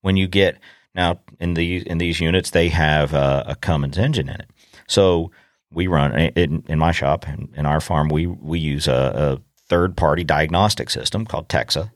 when 0.00 0.16
you 0.16 0.26
get 0.26 0.58
now 0.94 1.20
in 1.40 1.54
these 1.54 1.82
in 1.82 1.98
these 1.98 2.20
units, 2.20 2.50
they 2.50 2.68
have 2.68 3.12
a, 3.12 3.44
a 3.48 3.54
Cummins 3.56 3.98
engine 3.98 4.28
in 4.28 4.40
it. 4.40 4.50
So 4.86 5.30
we 5.72 5.88
run 5.88 6.16
in, 6.16 6.62
in 6.68 6.78
my 6.78 6.92
shop 6.92 7.28
in, 7.28 7.52
in 7.56 7.66
our 7.66 7.80
farm. 7.80 8.08
We 8.08 8.26
we 8.26 8.58
use 8.58 8.86
a, 8.86 9.38
a 9.38 9.42
third 9.68 9.96
party 9.96 10.24
diagnostic 10.24 10.90
system 10.90 11.26
called 11.26 11.48
Texa, 11.48 11.90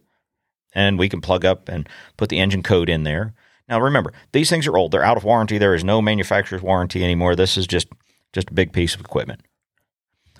and 0.75 0.99
we 0.99 1.09
can 1.09 1.21
plug 1.21 1.45
up 1.45 1.69
and 1.69 1.89
put 2.17 2.29
the 2.29 2.41
engine 2.41 2.63
code 2.63 2.89
in 2.89 3.05
there 3.05 3.33
now 3.71 3.81
remember, 3.81 4.12
these 4.33 4.50
things 4.50 4.67
are 4.67 4.77
old. 4.77 4.91
They're 4.91 5.05
out 5.05 5.17
of 5.17 5.25
warranty. 5.25 5.57
There 5.57 5.75
is 5.75 5.85
no 5.85 6.03
manufacturer's 6.03 6.61
warranty 6.61 7.05
anymore. 7.05 7.37
This 7.37 7.57
is 7.57 7.67
just 7.67 7.87
just 8.33 8.50
a 8.50 8.55
big 8.55 8.73
piece 8.73 8.95
of 8.95 9.00
equipment. 9.00 9.41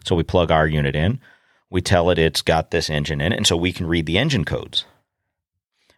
So 0.05 0.15
we 0.15 0.23
plug 0.23 0.51
our 0.51 0.67
unit 0.67 0.95
in. 0.95 1.21
We 1.71 1.81
tell 1.81 2.11
it 2.11 2.19
it's 2.19 2.43
got 2.43 2.71
this 2.71 2.91
engine 2.91 3.21
in 3.21 3.33
it, 3.33 3.37
and 3.37 3.47
so 3.47 3.57
we 3.57 3.73
can 3.73 3.87
read 3.87 4.07
the 4.07 4.19
engine 4.19 4.45
codes. 4.45 4.85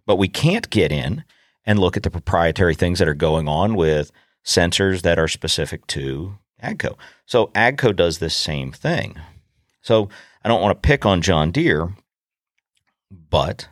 But 0.05 0.17
we 0.17 0.29
can't 0.29 0.69
get 0.69 0.93
in 0.93 1.25
and 1.65 1.79
look 1.79 1.97
at 1.97 2.03
the 2.03 2.11
proprietary 2.11 2.75
things 2.75 2.99
that 2.99 3.09
are 3.09 3.15
going 3.15 3.49
on 3.49 3.75
with 3.75 4.11
sensors 4.45 5.03
that 5.03 5.19
are 5.19 5.29
specific 5.29 5.87
to 5.89 6.39
AGCO. 6.62 6.97
So 7.25 7.47
AGCO 7.49 7.95
does 7.95 8.19
this 8.19 8.37
same 8.37 8.73
thing. 8.73 9.17
So 9.81 10.09
I 10.45 10.49
don't 10.49 10.61
want 10.61 10.77
to 10.77 10.87
pick 10.87 11.07
on 11.07 11.23
John 11.23 11.51
Deere, 11.53 11.95
but 13.11 13.69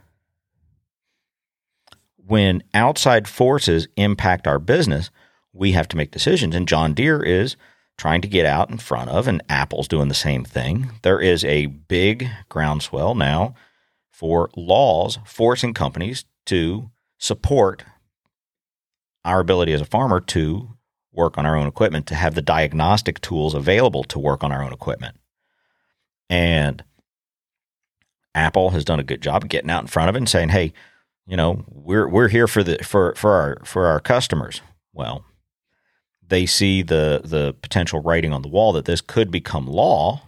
when 2.31 2.63
outside 2.75 3.27
forces 3.27 3.89
impact 3.97 4.47
our 4.47 4.61
business, 4.61 5.11
we 5.53 5.73
have 5.73 5.89
to 5.89 5.97
make 5.97 6.13
decisions. 6.13 6.55
And 6.55 6.69
John 6.69 6.95
Deere 6.95 7.21
is 7.21 7.57
trying 7.99 8.21
to 8.21 8.29
get 8.29 8.47
out 8.47 8.71
in 8.71 8.79
front 8.79 9.11
of, 9.11 9.27
and 9.27 9.43
Apple's 9.49 9.89
doing 9.89 10.07
the 10.07 10.15
same 10.15 10.45
thing. 10.45 10.93
There 11.03 11.21
is 11.21 11.45
a 11.45 11.67
big 11.67 12.29
groundswell 12.49 13.17
now 13.17 13.55
for 14.13 14.49
laws 14.57 15.19
forcing 15.27 15.75
companies 15.75 16.25
to 16.47 16.91
support 17.19 17.85
our 19.25 19.41
ability 19.41 19.73
as 19.73 19.81
a 19.81 19.85
farmer 19.85 20.21
to 20.21 20.77
work 21.13 21.37
on 21.37 21.45
our 21.45 21.57
own 21.57 21.67
equipment, 21.67 22.07
to 22.07 22.15
have 22.15 22.37
the 22.37 22.43
diagnostic 22.43 23.21
tools 23.21 23.55
available 23.55 24.05
to 24.05 24.21
work 24.21 24.45
on 24.45 24.53
our 24.53 24.63
own 24.63 24.73
equipment. 24.73 25.17
And 26.29 26.85
Apple 28.37 28.71
has 28.71 28.85
done 28.85 29.01
a 29.01 29.05
good 29.05 29.21
job 29.21 29.49
getting 29.49 29.69
out 29.69 29.83
in 29.83 29.89
front 29.89 30.09
of 30.09 30.15
it 30.15 30.19
and 30.19 30.29
saying, 30.29 30.51
hey, 30.51 30.73
you 31.31 31.37
know, 31.37 31.65
we're 31.69 32.09
we're 32.09 32.27
here 32.27 32.49
for 32.49 32.65
the 32.65 32.79
for 32.83 33.15
for 33.15 33.31
our 33.31 33.59
for 33.65 33.87
our 33.87 34.01
customers. 34.01 34.63
Well, 34.93 35.25
they 36.27 36.45
see 36.45 36.83
the 36.83 37.21
the 37.23 37.55
potential 37.63 38.01
writing 38.01 38.33
on 38.33 38.43
the 38.43 38.49
wall 38.49 38.73
that 38.73 38.85
this 38.85 39.01
could 39.01 39.31
become 39.31 39.69
law. 39.69 40.23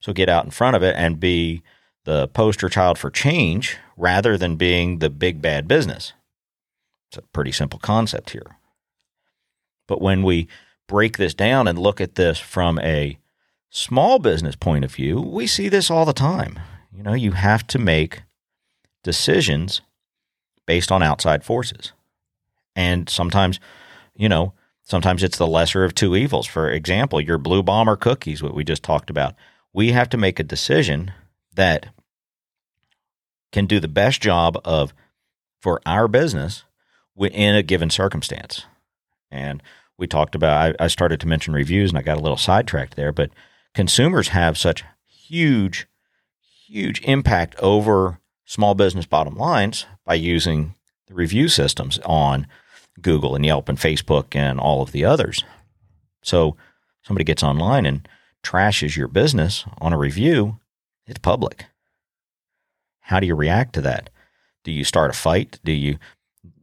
So 0.00 0.12
get 0.12 0.28
out 0.28 0.44
in 0.44 0.50
front 0.50 0.74
of 0.74 0.82
it 0.82 0.96
and 0.96 1.20
be 1.20 1.62
the 2.04 2.26
poster 2.26 2.68
child 2.68 2.98
for 2.98 3.08
change 3.08 3.76
rather 3.96 4.36
than 4.36 4.56
being 4.56 4.98
the 4.98 5.10
big 5.10 5.40
bad 5.40 5.68
business. 5.68 6.12
It's 7.08 7.18
a 7.18 7.22
pretty 7.32 7.52
simple 7.52 7.78
concept 7.78 8.30
here. 8.30 8.56
But 9.86 10.00
when 10.00 10.24
we 10.24 10.48
break 10.88 11.18
this 11.18 11.34
down 11.34 11.68
and 11.68 11.78
look 11.78 12.00
at 12.00 12.16
this 12.16 12.40
from 12.40 12.80
a 12.80 13.16
small 13.68 14.18
business 14.18 14.56
point 14.56 14.84
of 14.84 14.92
view, 14.92 15.20
we 15.20 15.46
see 15.46 15.68
this 15.68 15.88
all 15.88 16.04
the 16.04 16.12
time. 16.12 16.58
You 16.92 17.04
know, 17.04 17.14
you 17.14 17.32
have 17.32 17.64
to 17.68 17.78
make 17.78 18.22
decisions 19.02 19.80
based 20.66 20.92
on 20.92 21.02
outside 21.02 21.44
forces. 21.44 21.92
And 22.76 23.08
sometimes, 23.08 23.58
you 24.14 24.28
know, 24.28 24.52
sometimes 24.82 25.22
it's 25.22 25.38
the 25.38 25.46
lesser 25.46 25.84
of 25.84 25.94
two 25.94 26.14
evils. 26.14 26.46
For 26.46 26.70
example, 26.70 27.20
your 27.20 27.38
blue 27.38 27.62
bomber 27.62 27.96
cookies, 27.96 28.42
what 28.42 28.54
we 28.54 28.64
just 28.64 28.82
talked 28.82 29.10
about. 29.10 29.34
We 29.72 29.92
have 29.92 30.08
to 30.10 30.16
make 30.16 30.38
a 30.38 30.44
decision 30.44 31.12
that 31.54 31.86
can 33.52 33.66
do 33.66 33.80
the 33.80 33.88
best 33.88 34.20
job 34.20 34.60
of 34.64 34.94
for 35.60 35.80
our 35.84 36.08
business 36.08 36.64
in 37.16 37.54
a 37.54 37.62
given 37.62 37.90
circumstance. 37.90 38.64
And 39.30 39.62
we 39.98 40.06
talked 40.06 40.34
about, 40.34 40.76
I, 40.80 40.84
I 40.84 40.88
started 40.88 41.20
to 41.20 41.28
mention 41.28 41.52
reviews 41.52 41.90
and 41.90 41.98
I 41.98 42.02
got 42.02 42.16
a 42.16 42.22
little 42.22 42.36
sidetracked 42.36 42.96
there, 42.96 43.12
but 43.12 43.30
consumers 43.74 44.28
have 44.28 44.56
such 44.56 44.84
huge, 45.04 45.86
huge 46.66 47.02
impact 47.02 47.54
over 47.58 48.18
small 48.50 48.74
business 48.74 49.06
bottom 49.06 49.36
lines 49.36 49.86
by 50.04 50.14
using 50.14 50.74
the 51.06 51.14
review 51.14 51.46
systems 51.46 52.00
on 52.04 52.48
Google 53.00 53.36
and 53.36 53.46
Yelp 53.46 53.68
and 53.68 53.78
Facebook 53.78 54.34
and 54.34 54.58
all 54.58 54.82
of 54.82 54.90
the 54.90 55.04
others. 55.04 55.44
So 56.24 56.56
somebody 57.02 57.22
gets 57.22 57.44
online 57.44 57.86
and 57.86 58.08
trashes 58.42 58.96
your 58.96 59.06
business 59.06 59.64
on 59.80 59.92
a 59.92 59.98
review, 59.98 60.58
it's 61.06 61.20
public. 61.20 61.66
How 63.02 63.20
do 63.20 63.28
you 63.28 63.36
react 63.36 63.72
to 63.74 63.82
that? 63.82 64.10
Do 64.64 64.72
you 64.72 64.82
start 64.82 65.10
a 65.10 65.16
fight? 65.16 65.60
Do 65.64 65.72
you 65.72 65.98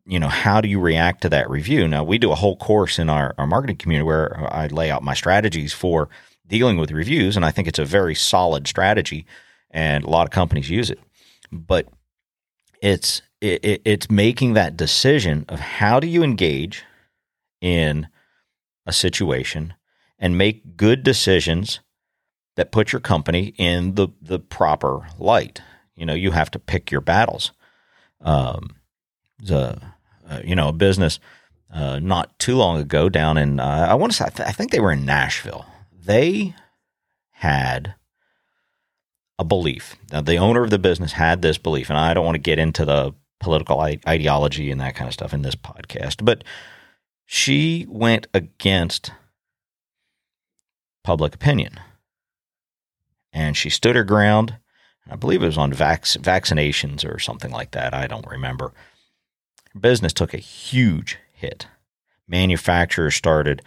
you 0.05 0.19
know, 0.19 0.29
how 0.29 0.61
do 0.61 0.69
you 0.69 0.79
react 0.79 1.21
to 1.21 1.29
that 1.29 1.49
review? 1.49 1.85
Now, 1.85 2.03
we 2.03 2.17
do 2.17 2.31
a 2.31 2.35
whole 2.35 2.55
course 2.55 2.97
in 2.97 3.09
our, 3.09 3.35
our 3.37 3.47
marketing 3.47 3.75
community 3.75 4.05
where 4.05 4.47
I 4.53 4.67
lay 4.67 4.89
out 4.89 5.03
my 5.03 5.13
strategies 5.13 5.73
for 5.73 6.07
dealing 6.47 6.77
with 6.77 6.91
reviews, 6.91 7.35
and 7.35 7.43
I 7.43 7.51
think 7.51 7.67
it's 7.67 7.79
a 7.79 7.83
very 7.83 8.15
solid 8.15 8.67
strategy, 8.67 9.25
and 9.69 10.05
a 10.05 10.09
lot 10.09 10.25
of 10.25 10.31
companies 10.31 10.69
use 10.69 10.89
it 10.89 10.99
but 11.51 11.87
it's 12.81 13.21
it, 13.41 13.81
it's 13.85 14.09
making 14.09 14.53
that 14.53 14.77
decision 14.77 15.45
of 15.47 15.59
how 15.59 15.99
do 15.99 16.07
you 16.07 16.23
engage 16.23 16.83
in 17.61 18.07
a 18.85 18.93
situation 18.93 19.73
and 20.17 20.37
make 20.37 20.77
good 20.77 21.03
decisions 21.03 21.79
that 22.55 22.71
put 22.71 22.91
your 22.91 22.99
company 22.99 23.53
in 23.57 23.95
the 23.95 24.09
the 24.21 24.39
proper 24.39 25.07
light. 25.19 25.61
You 25.95 26.05
know, 26.05 26.13
you 26.13 26.31
have 26.31 26.51
to 26.51 26.59
pick 26.59 26.91
your 26.91 27.01
battles. 27.01 27.51
Um, 28.21 28.75
the 29.39 29.79
uh, 30.27 30.41
you 30.43 30.55
know 30.55 30.69
a 30.69 30.73
business 30.73 31.19
uh, 31.71 31.99
not 31.99 32.37
too 32.39 32.55
long 32.55 32.79
ago 32.79 33.09
down 33.09 33.37
in 33.37 33.59
uh, 33.59 33.87
I 33.89 33.93
want 33.93 34.11
to 34.11 34.17
say 34.17 34.25
I, 34.25 34.29
th- 34.29 34.49
I 34.49 34.51
think 34.51 34.71
they 34.71 34.79
were 34.79 34.91
in 34.91 35.05
Nashville. 35.05 35.65
They 35.91 36.55
had 37.31 37.95
a 39.39 39.43
belief. 39.43 39.95
Now, 40.11 40.21
the 40.21 40.37
owner 40.37 40.63
of 40.63 40.69
the 40.69 40.79
business 40.79 41.13
had 41.13 41.41
this 41.41 41.57
belief, 41.57 41.89
and 41.89 41.99
I 41.99 42.13
don't 42.13 42.25
want 42.25 42.35
to 42.35 42.39
get 42.39 42.59
into 42.59 42.85
the 42.85 43.13
political 43.39 43.79
ideology 43.79 44.71
and 44.71 44.81
that 44.81 44.95
kind 44.95 45.07
of 45.07 45.13
stuff 45.13 45.33
in 45.33 45.43
this 45.43 45.55
podcast, 45.55 46.25
but 46.25 46.43
she 47.25 47.85
went 47.89 48.27
against 48.33 49.11
public 51.03 51.35
opinion. 51.35 51.79
And 53.31 53.55
she 53.55 53.69
stood 53.69 53.95
her 53.95 54.03
ground. 54.03 54.57
I 55.09 55.15
believe 55.15 55.43
it 55.43 55.47
was 55.47 55.57
on 55.57 55.71
vac- 55.71 56.03
vaccinations 56.03 57.05
or 57.05 57.19
something 57.19 57.51
like 57.51 57.71
that. 57.71 57.93
I 57.93 58.07
don't 58.07 58.25
remember. 58.25 58.73
Her 59.73 59.79
business 59.79 60.13
took 60.13 60.33
a 60.33 60.37
huge 60.37 61.17
hit. 61.31 61.67
Manufacturers 62.27 63.15
started 63.15 63.61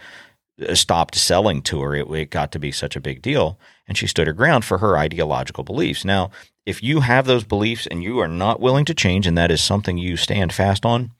uh, 0.67 0.75
stopped 0.75 1.15
selling 1.15 1.61
to 1.63 1.81
her. 1.81 1.95
It, 1.95 2.09
it 2.11 2.29
got 2.29 2.51
to 2.51 2.59
be 2.59 2.71
such 2.71 2.95
a 2.95 3.01
big 3.01 3.21
deal 3.21 3.57
and 3.87 3.97
she 3.97 4.07
stood 4.07 4.27
her 4.27 4.33
ground 4.33 4.65
for 4.65 4.77
her 4.77 4.97
ideological 4.97 5.63
beliefs. 5.63 6.05
Now, 6.05 6.31
if 6.65 6.83
you 6.83 7.01
have 7.01 7.25
those 7.25 7.43
beliefs 7.43 7.87
and 7.87 8.03
you 8.03 8.19
are 8.19 8.27
not 8.27 8.59
willing 8.59 8.85
to 8.85 8.93
change, 8.93 9.27
and 9.27 9.37
that 9.37 9.51
is 9.51 9.61
something 9.61 9.97
you 9.97 10.17
stand 10.17 10.53
fast 10.53 10.85
on, 10.85 11.11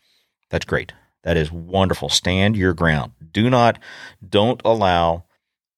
that's 0.49 0.65
great. 0.65 0.93
That 1.23 1.37
is 1.37 1.51
wonderful. 1.51 2.09
Stand 2.09 2.55
your 2.55 2.73
ground. 2.73 3.13
Do 3.31 3.49
not, 3.49 3.79
don't 4.27 4.61
allow 4.65 5.25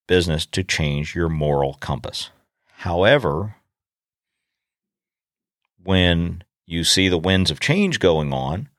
business 0.08 0.46
to 0.48 0.63
change 0.63 1.16
your 1.16 1.30
moral 1.30 1.75
compass. 1.75 2.30
However, 2.78 3.56
when 5.82 6.44
you 6.66 6.84
see 6.84 7.10
the 7.10 7.18
winds 7.18 7.52
of 7.52 7.60
change 7.60 8.00
going 8.00 8.34
on, 8.34 8.70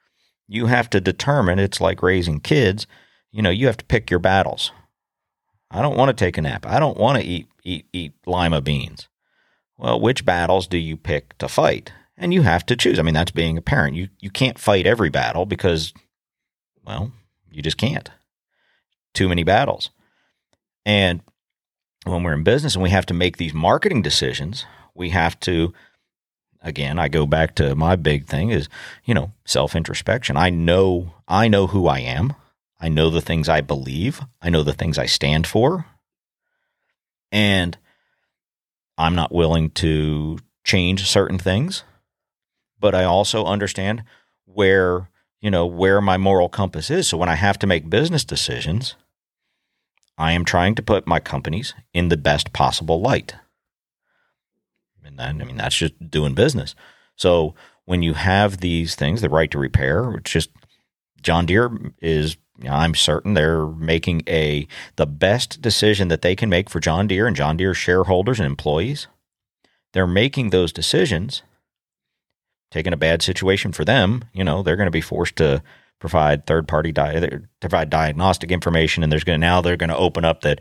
you 0.46 0.66
have 0.66 0.90
to 0.90 1.00
determine 1.00 1.58
it's 1.58 1.80
like 1.80 2.02
raising 2.02 2.40
kids. 2.40 2.86
You 3.30 3.42
know, 3.42 3.50
you 3.50 3.66
have 3.66 3.76
to 3.78 3.84
pick 3.84 4.10
your 4.10 4.20
battles. 4.20 4.72
I 5.74 5.82
don't 5.82 5.96
want 5.96 6.16
to 6.16 6.24
take 6.24 6.38
a 6.38 6.42
nap. 6.42 6.64
I 6.66 6.78
don't 6.78 6.96
want 6.96 7.20
to 7.20 7.24
eat 7.24 7.48
eat 7.64 7.86
eat 7.92 8.12
lima 8.26 8.60
beans. 8.60 9.08
Well, 9.76 10.00
which 10.00 10.24
battles 10.24 10.68
do 10.68 10.78
you 10.78 10.96
pick 10.96 11.36
to 11.38 11.48
fight? 11.48 11.92
And 12.16 12.32
you 12.32 12.42
have 12.42 12.64
to 12.66 12.76
choose. 12.76 13.00
I 13.00 13.02
mean, 13.02 13.14
that's 13.14 13.32
being 13.32 13.58
a 13.58 13.62
parent. 13.62 13.96
You 13.96 14.08
you 14.20 14.30
can't 14.30 14.58
fight 14.58 14.86
every 14.86 15.10
battle 15.10 15.46
because 15.46 15.92
well, 16.86 17.10
you 17.50 17.60
just 17.60 17.76
can't. 17.76 18.08
Too 19.14 19.28
many 19.28 19.42
battles. 19.42 19.90
And 20.86 21.22
when 22.04 22.22
we're 22.22 22.34
in 22.34 22.44
business 22.44 22.74
and 22.74 22.82
we 22.82 22.90
have 22.90 23.06
to 23.06 23.14
make 23.14 23.36
these 23.36 23.54
marketing 23.54 24.02
decisions, 24.02 24.66
we 24.94 25.10
have 25.10 25.40
to 25.40 25.74
again, 26.62 27.00
I 27.00 27.08
go 27.08 27.26
back 27.26 27.56
to 27.56 27.74
my 27.74 27.96
big 27.96 28.26
thing 28.26 28.50
is, 28.50 28.68
you 29.04 29.12
know, 29.12 29.32
self-introspection. 29.44 30.36
I 30.36 30.50
know 30.50 31.14
I 31.26 31.48
know 31.48 31.66
who 31.66 31.88
I 31.88 31.98
am. 31.98 32.34
I 32.80 32.88
know 32.88 33.10
the 33.10 33.20
things 33.20 33.48
I 33.48 33.60
believe. 33.60 34.20
I 34.42 34.50
know 34.50 34.62
the 34.62 34.72
things 34.72 34.98
I 34.98 35.06
stand 35.06 35.46
for. 35.46 35.86
And 37.32 37.76
I'm 38.96 39.14
not 39.14 39.32
willing 39.32 39.70
to 39.70 40.38
change 40.64 41.08
certain 41.08 41.38
things, 41.38 41.84
but 42.78 42.94
I 42.94 43.04
also 43.04 43.44
understand 43.44 44.04
where, 44.44 45.08
you 45.40 45.50
know, 45.50 45.66
where 45.66 46.00
my 46.00 46.16
moral 46.16 46.48
compass 46.48 46.90
is. 46.90 47.08
So 47.08 47.16
when 47.16 47.28
I 47.28 47.34
have 47.34 47.58
to 47.60 47.66
make 47.66 47.90
business 47.90 48.24
decisions, 48.24 48.94
I 50.16 50.32
am 50.32 50.44
trying 50.44 50.74
to 50.76 50.82
put 50.82 51.06
my 51.06 51.18
companies 51.18 51.74
in 51.92 52.08
the 52.08 52.16
best 52.16 52.52
possible 52.52 53.00
light. 53.00 53.34
And 55.04 55.18
then, 55.18 55.42
I 55.42 55.44
mean, 55.44 55.56
that's 55.56 55.76
just 55.76 56.10
doing 56.10 56.34
business. 56.34 56.74
So 57.16 57.54
when 57.84 58.02
you 58.02 58.14
have 58.14 58.58
these 58.58 58.94
things, 58.94 59.20
the 59.20 59.28
right 59.28 59.50
to 59.50 59.58
repair, 59.58 60.12
it's 60.14 60.30
just 60.30 60.50
John 61.20 61.46
Deere 61.46 61.92
is, 62.00 62.36
I'm 62.68 62.94
certain 62.94 63.34
they're 63.34 63.66
making 63.66 64.22
a 64.28 64.66
the 64.96 65.06
best 65.06 65.60
decision 65.60 66.08
that 66.08 66.22
they 66.22 66.36
can 66.36 66.48
make 66.48 66.70
for 66.70 66.80
John 66.80 67.06
Deere 67.06 67.26
and 67.26 67.36
John 67.36 67.56
Deere 67.56 67.74
shareholders 67.74 68.38
and 68.38 68.46
employees. 68.46 69.08
They're 69.92 70.06
making 70.06 70.50
those 70.50 70.72
decisions, 70.72 71.42
taking 72.70 72.92
a 72.92 72.96
bad 72.96 73.22
situation 73.22 73.72
for 73.72 73.84
them. 73.84 74.24
You 74.32 74.44
know, 74.44 74.62
they're 74.62 74.76
going 74.76 74.86
to 74.86 74.92
be 74.92 75.00
forced 75.00 75.36
to 75.36 75.62
provide 75.98 76.46
third 76.46 76.68
party 76.68 76.92
di- 76.92 77.38
provide 77.60 77.90
diagnostic 77.90 78.50
information, 78.50 79.02
and 79.02 79.10
there's 79.10 79.24
going 79.24 79.40
now 79.40 79.60
they're 79.60 79.76
going 79.76 79.90
to 79.90 79.96
open 79.96 80.24
up 80.24 80.42
that 80.42 80.60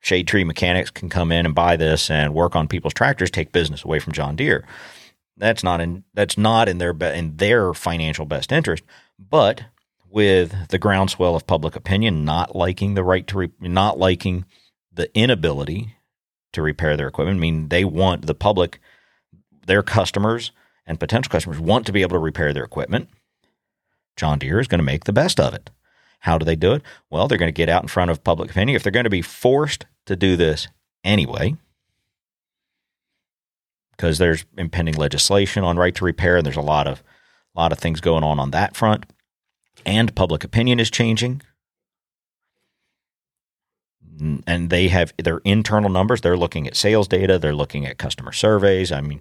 shade 0.00 0.26
tree 0.26 0.44
mechanics 0.44 0.90
can 0.90 1.08
come 1.08 1.30
in 1.32 1.46
and 1.46 1.54
buy 1.54 1.76
this 1.76 2.10
and 2.10 2.34
work 2.34 2.56
on 2.56 2.68
people's 2.68 2.94
tractors, 2.94 3.30
take 3.30 3.52
business 3.52 3.84
away 3.84 3.98
from 3.98 4.12
John 4.12 4.36
Deere. 4.36 4.64
That's 5.36 5.64
not 5.64 5.80
in 5.80 6.04
that's 6.14 6.36
not 6.36 6.68
in 6.68 6.78
their 6.78 6.92
be, 6.92 7.06
in 7.06 7.36
their 7.36 7.72
financial 7.74 8.26
best 8.26 8.52
interest. 8.52 8.84
But 9.18 9.64
with 10.12 10.68
the 10.68 10.78
groundswell 10.78 11.34
of 11.34 11.46
public 11.46 11.76
opinion 11.76 12.24
not 12.24 12.54
liking 12.54 12.94
the 12.94 13.04
right 13.04 13.26
to 13.28 13.38
re, 13.38 13.50
not 13.60 13.98
liking 13.98 14.44
the 14.92 15.14
inability 15.16 15.96
to 16.52 16.62
repair 16.62 16.96
their 16.96 17.08
equipment, 17.08 17.38
I 17.38 17.40
mean 17.40 17.68
they 17.68 17.84
want 17.84 18.26
the 18.26 18.34
public, 18.34 18.80
their 19.66 19.82
customers 19.82 20.52
and 20.86 21.00
potential 21.00 21.30
customers 21.30 21.58
want 21.58 21.86
to 21.86 21.92
be 21.92 22.02
able 22.02 22.16
to 22.16 22.18
repair 22.18 22.52
their 22.52 22.64
equipment 22.64 23.08
John 24.16 24.38
Deere 24.38 24.60
is 24.60 24.68
going 24.68 24.78
to 24.78 24.84
make 24.84 25.04
the 25.04 25.12
best 25.12 25.40
of 25.40 25.54
it. 25.54 25.70
How 26.20 26.38
do 26.38 26.44
they 26.44 26.56
do 26.56 26.72
it? 26.72 26.82
Well, 27.10 27.26
they're 27.26 27.38
going 27.38 27.48
to 27.48 27.52
get 27.52 27.68
out 27.68 27.82
in 27.82 27.88
front 27.88 28.10
of 28.10 28.22
public 28.22 28.50
opinion. 28.50 28.76
If 28.76 28.82
they're 28.82 28.92
going 28.92 29.04
to 29.04 29.10
be 29.10 29.22
forced 29.22 29.86
to 30.06 30.16
do 30.16 30.36
this 30.36 30.68
anyway, 31.02 31.56
because 33.92 34.18
there's 34.18 34.44
impending 34.56 34.94
legislation 34.94 35.64
on 35.64 35.76
right 35.76 35.94
to 35.94 36.04
repair, 36.04 36.36
and 36.36 36.46
there's 36.46 36.56
a 36.56 36.60
lot 36.60 36.86
of 36.86 37.02
a 37.54 37.60
lot 37.60 37.72
of 37.72 37.78
things 37.78 38.00
going 38.00 38.24
on 38.24 38.38
on 38.38 38.50
that 38.52 38.76
front, 38.76 39.04
and 39.84 40.14
public 40.14 40.44
opinion 40.44 40.80
is 40.80 40.90
changing, 40.90 41.42
and 44.46 44.70
they 44.70 44.88
have 44.88 45.12
their 45.18 45.38
internal 45.38 45.90
numbers. 45.90 46.20
They're 46.20 46.36
looking 46.36 46.66
at 46.66 46.76
sales 46.76 47.08
data. 47.08 47.38
They're 47.38 47.54
looking 47.54 47.86
at 47.86 47.98
customer 47.98 48.32
surveys. 48.32 48.92
I 48.92 49.00
mean, 49.00 49.20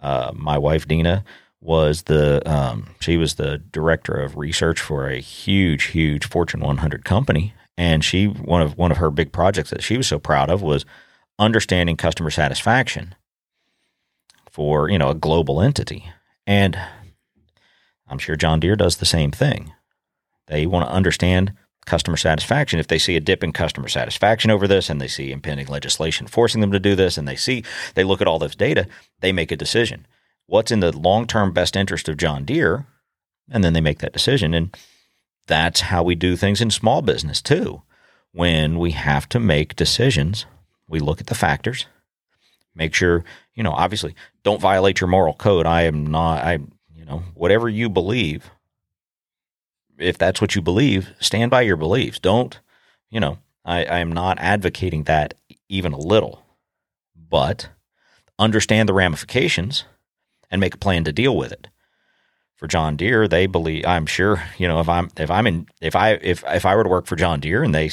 uh, 0.00 0.32
my 0.34 0.58
wife 0.58 0.86
Dina 0.86 1.24
was 1.60 2.02
the 2.02 2.42
um, 2.50 2.88
she 3.00 3.16
was 3.16 3.34
the 3.34 3.58
director 3.58 4.14
of 4.14 4.36
research 4.36 4.80
for 4.80 5.08
a 5.08 5.20
huge, 5.20 5.84
huge 5.84 6.26
Fortune 6.26 6.60
100 6.60 7.04
company, 7.04 7.54
and 7.78 8.04
she 8.04 8.26
one 8.26 8.60
of 8.60 8.76
one 8.76 8.90
of 8.90 8.98
her 8.98 9.10
big 9.10 9.32
projects 9.32 9.70
that 9.70 9.82
she 9.82 9.96
was 9.96 10.08
so 10.08 10.18
proud 10.18 10.50
of 10.50 10.60
was 10.60 10.84
understanding 11.38 11.96
customer 11.96 12.30
satisfaction 12.30 13.14
for 14.50 14.90
you 14.90 14.98
know 14.98 15.10
a 15.10 15.14
global 15.14 15.62
entity, 15.62 16.10
and 16.46 16.78
I'm 18.08 18.18
sure 18.18 18.36
John 18.36 18.60
Deere 18.60 18.76
does 18.76 18.96
the 18.96 19.06
same 19.06 19.30
thing. 19.30 19.72
They 20.46 20.66
want 20.66 20.86
to 20.86 20.92
understand 20.92 21.52
customer 21.86 22.16
satisfaction. 22.16 22.78
If 22.78 22.88
they 22.88 22.98
see 22.98 23.16
a 23.16 23.20
dip 23.20 23.42
in 23.42 23.52
customer 23.52 23.88
satisfaction 23.88 24.50
over 24.50 24.68
this 24.68 24.88
and 24.88 25.00
they 25.00 25.08
see 25.08 25.32
impending 25.32 25.66
legislation 25.66 26.26
forcing 26.26 26.60
them 26.60 26.72
to 26.72 26.78
do 26.78 26.94
this 26.94 27.18
and 27.18 27.26
they 27.26 27.36
see 27.36 27.64
they 27.94 28.04
look 28.04 28.20
at 28.20 28.28
all 28.28 28.38
this 28.38 28.54
data, 28.54 28.86
they 29.20 29.32
make 29.32 29.50
a 29.50 29.56
decision 29.56 30.06
what's 30.52 30.70
in 30.70 30.80
the 30.80 30.96
long 30.96 31.26
term 31.26 31.50
best 31.52 31.76
interest 31.76 32.08
of 32.08 32.18
John 32.18 32.44
Deere, 32.44 32.86
and 33.50 33.64
then 33.64 33.72
they 33.72 33.80
make 33.80 34.00
that 34.00 34.12
decision. 34.12 34.52
And 34.52 34.76
that's 35.46 35.80
how 35.80 36.02
we 36.02 36.14
do 36.14 36.36
things 36.36 36.60
in 36.60 36.70
small 36.70 37.00
business 37.00 37.40
too. 37.40 37.82
When 38.32 38.78
we 38.78 38.92
have 38.92 39.28
to 39.30 39.40
make 39.40 39.76
decisions, 39.76 40.46
we 40.86 41.00
look 41.00 41.20
at 41.20 41.26
the 41.26 41.34
factors, 41.34 41.86
make 42.74 42.94
sure, 42.94 43.24
you 43.54 43.62
know, 43.62 43.72
obviously 43.72 44.14
don't 44.42 44.60
violate 44.60 45.00
your 45.00 45.08
moral 45.08 45.34
code. 45.34 45.66
I 45.66 45.82
am 45.82 46.06
not, 46.06 46.44
I, 46.44 46.58
you 46.94 47.04
know, 47.06 47.22
whatever 47.34 47.68
you 47.68 47.88
believe, 47.88 48.50
if 50.02 50.18
that's 50.18 50.40
what 50.40 50.54
you 50.54 50.62
believe, 50.62 51.10
stand 51.20 51.50
by 51.50 51.62
your 51.62 51.76
beliefs. 51.76 52.18
Don't, 52.18 52.58
you 53.10 53.20
know, 53.20 53.38
I, 53.64 53.84
I 53.84 53.98
am 53.98 54.12
not 54.12 54.38
advocating 54.40 55.04
that 55.04 55.34
even 55.68 55.92
a 55.92 55.98
little, 55.98 56.42
but 57.16 57.68
understand 58.38 58.88
the 58.88 58.94
ramifications 58.94 59.84
and 60.50 60.60
make 60.60 60.74
a 60.74 60.78
plan 60.78 61.04
to 61.04 61.12
deal 61.12 61.36
with 61.36 61.52
it. 61.52 61.68
For 62.56 62.68
John 62.68 62.96
Deere, 62.96 63.26
they 63.26 63.46
believe. 63.46 63.84
I'm 63.86 64.06
sure 64.06 64.40
you 64.56 64.68
know 64.68 64.78
if 64.78 64.88
I'm 64.88 65.10
if 65.16 65.32
I'm 65.32 65.48
in 65.48 65.66
if 65.80 65.96
I 65.96 66.12
if 66.12 66.44
if 66.46 66.64
I 66.64 66.76
were 66.76 66.84
to 66.84 66.88
work 66.88 67.06
for 67.06 67.16
John 67.16 67.40
Deere 67.40 67.64
and 67.64 67.74
they 67.74 67.90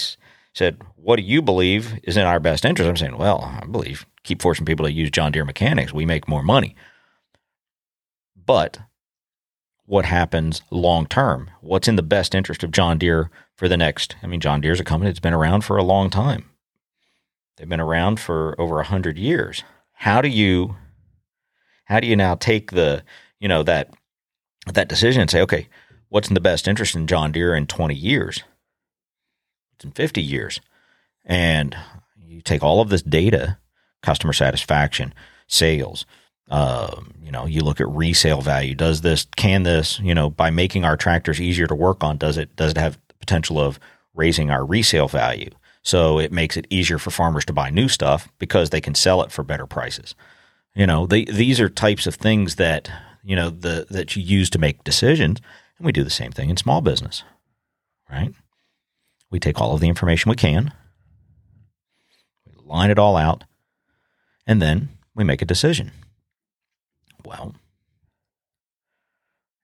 said, 0.53 0.79
"What 0.95 1.15
do 1.15 1.23
you 1.23 1.41
believe 1.41 1.99
is 2.03 2.17
in 2.17 2.27
our 2.27 2.39
best 2.39 2.65
interest?" 2.65 2.87
I'm 2.87 2.95
saying, 2.95 3.17
"Well, 3.17 3.41
I 3.41 3.65
believe 3.65 4.05
keep 4.21 4.43
forcing 4.43 4.67
people 4.67 4.85
to 4.85 4.91
use 4.91 5.09
John 5.09 5.31
Deere 5.31 5.43
mechanics. 5.43 5.91
We 5.91 6.05
make 6.05 6.27
more 6.27 6.43
money." 6.43 6.75
But 8.35 8.77
what 9.89 10.05
happens 10.05 10.61
long 10.69 11.07
term? 11.07 11.49
What's 11.61 11.87
in 11.87 11.95
the 11.95 12.03
best 12.03 12.35
interest 12.35 12.63
of 12.63 12.69
John 12.69 12.99
Deere 12.99 13.31
for 13.55 13.67
the 13.67 13.75
next? 13.75 14.15
I 14.21 14.27
mean, 14.27 14.39
John 14.39 14.61
Deere's 14.61 14.79
a 14.79 14.83
company 14.83 15.09
that's 15.09 15.19
been 15.19 15.33
around 15.33 15.61
for 15.61 15.77
a 15.77 15.83
long 15.83 16.11
time. 16.11 16.47
They've 17.57 17.67
been 17.67 17.79
around 17.79 18.19
for 18.19 18.55
over 18.61 18.79
a 18.79 18.85
hundred 18.85 19.17
years. 19.17 19.63
How 19.93 20.21
do 20.21 20.29
you 20.29 20.75
how 21.85 21.99
do 21.99 22.05
you 22.05 22.15
now 22.15 22.35
take 22.35 22.69
the, 22.69 23.03
you 23.39 23.47
know, 23.47 23.63
that 23.63 23.91
that 24.71 24.89
decision 24.89 25.21
and 25.21 25.31
say, 25.31 25.41
okay, 25.41 25.67
what's 26.09 26.27
in 26.27 26.35
the 26.35 26.39
best 26.39 26.67
interest 26.67 26.93
in 26.93 27.07
John 27.07 27.31
Deere 27.31 27.55
in 27.55 27.65
20 27.65 27.95
years? 27.95 28.43
It's 29.73 29.85
in 29.85 29.91
50 29.91 30.21
years. 30.21 30.61
And 31.25 31.75
you 32.15 32.41
take 32.41 32.61
all 32.61 32.79
of 32.79 32.89
this 32.89 33.01
data, 33.01 33.57
customer 34.03 34.33
satisfaction, 34.33 35.15
sales, 35.47 36.05
uh, 36.49 37.01
you 37.23 37.31
know, 37.31 37.45
you 37.45 37.61
look 37.61 37.79
at 37.79 37.87
resale 37.89 38.41
value. 38.41 38.75
Does 38.75 39.01
this, 39.01 39.27
can 39.35 39.63
this, 39.63 39.99
you 39.99 40.15
know, 40.15 40.29
by 40.29 40.49
making 40.49 40.83
our 40.83 40.97
tractors 40.97 41.39
easier 41.39 41.67
to 41.67 41.75
work 41.75 42.03
on, 42.03 42.17
does 42.17 42.37
it, 42.37 42.55
does 42.55 42.71
it 42.71 42.77
have 42.77 42.97
the 43.07 43.13
potential 43.19 43.59
of 43.59 43.79
raising 44.13 44.49
our 44.49 44.65
resale 44.65 45.07
value? 45.07 45.51
So 45.81 46.19
it 46.19 46.31
makes 46.31 46.57
it 46.57 46.67
easier 46.69 46.97
for 46.97 47.11
farmers 47.11 47.45
to 47.45 47.53
buy 47.53 47.69
new 47.69 47.87
stuff 47.87 48.29
because 48.37 48.69
they 48.69 48.81
can 48.81 48.95
sell 48.95 49.21
it 49.21 49.31
for 49.31 49.43
better 49.43 49.65
prices. 49.65 50.15
You 50.75 50.85
know, 50.85 51.07
these 51.07 51.59
are 51.59 51.69
types 51.69 52.05
of 52.05 52.15
things 52.15 52.55
that 52.55 52.89
you 53.23 53.35
know 53.35 53.49
the 53.49 53.87
that 53.89 54.15
you 54.15 54.21
use 54.21 54.49
to 54.51 54.59
make 54.59 54.83
decisions, 54.83 55.41
and 55.77 55.85
we 55.85 55.91
do 55.91 56.03
the 56.03 56.09
same 56.09 56.31
thing 56.31 56.49
in 56.49 56.57
small 56.57 56.81
business, 56.81 57.23
right? 58.09 58.33
We 59.31 59.39
take 59.39 59.59
all 59.59 59.73
of 59.73 59.81
the 59.81 59.89
information 59.89 60.29
we 60.29 60.35
can, 60.35 60.73
we 62.45 62.53
line 62.63 62.91
it 62.91 62.99
all 62.99 63.17
out, 63.17 63.43
and 64.45 64.61
then 64.61 64.89
we 65.15 65.23
make 65.23 65.41
a 65.41 65.45
decision. 65.45 65.91
Well, 67.29 67.53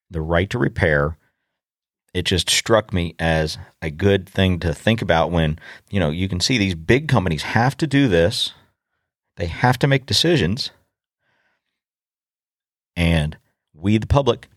the 0.10 0.22
right 0.22 0.50
to 0.52 0.60
repair 0.60 1.18
it 2.14 2.24
just 2.24 2.50
struck 2.50 2.94
me 2.94 3.14
as 3.20 3.58
a 3.82 3.90
good 3.90 4.30
thing 4.30 4.58
to 4.60 4.74
think 4.74 5.02
about 5.02 5.32
when 5.32 5.60
you 5.90 6.00
know 6.00 6.12
you 6.12 6.30
can 6.30 6.40
see 6.40 6.58
these 6.58 6.76
big 6.76 7.10
companies 7.10 7.42
have 7.42 7.76
to 7.76 7.88
do 7.88 8.08
this 8.08 8.54
they 9.36 9.48
have 9.48 9.78
to 9.80 9.88
make 9.88 10.06
decisions 10.06 10.72
and 12.96 13.38
we, 13.74 13.98
the 13.98 14.08
public, 14.08 14.48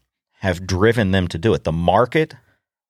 have 0.41 0.67
driven 0.67 1.11
them 1.11 1.29
to 1.29 1.39
do 1.39 1.55
it. 1.55 1.65
The 1.65 1.73
market, 1.73 2.35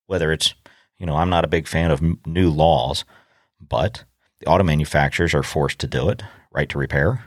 whether 0.06 0.30
it's, 0.32 0.54
you 0.98 1.06
know, 1.06 1.16
I'm 1.16 1.30
not 1.30 1.44
a 1.44 1.48
big 1.48 1.66
fan 1.66 1.90
of 1.90 2.02
m- 2.02 2.20
new 2.26 2.50
laws, 2.50 3.04
but 3.60 4.04
the 4.40 4.46
auto 4.46 4.64
manufacturers 4.64 5.34
are 5.34 5.42
forced 5.42 5.78
to 5.80 5.86
do 5.86 6.08
it, 6.10 6.22
right 6.52 6.68
to 6.68 6.78
repair. 6.78 7.24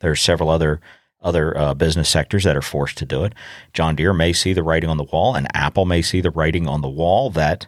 There 0.00 0.10
are 0.10 0.16
several 0.16 0.50
other 0.50 0.80
other 1.22 1.56
uh, 1.56 1.74
business 1.74 2.08
sectors 2.08 2.44
that 2.44 2.56
are 2.56 2.62
forced 2.62 2.98
to 2.98 3.06
do 3.06 3.24
it. 3.24 3.34
John 3.72 3.96
Deere 3.96 4.12
may 4.12 4.32
see 4.32 4.52
the 4.52 4.62
writing 4.62 4.90
on 4.90 4.96
the 4.96 5.04
wall, 5.04 5.34
and 5.34 5.46
Apple 5.54 5.86
may 5.86 6.02
see 6.02 6.20
the 6.20 6.30
writing 6.30 6.68
on 6.68 6.80
the 6.80 6.88
wall 6.88 7.30
that 7.30 7.66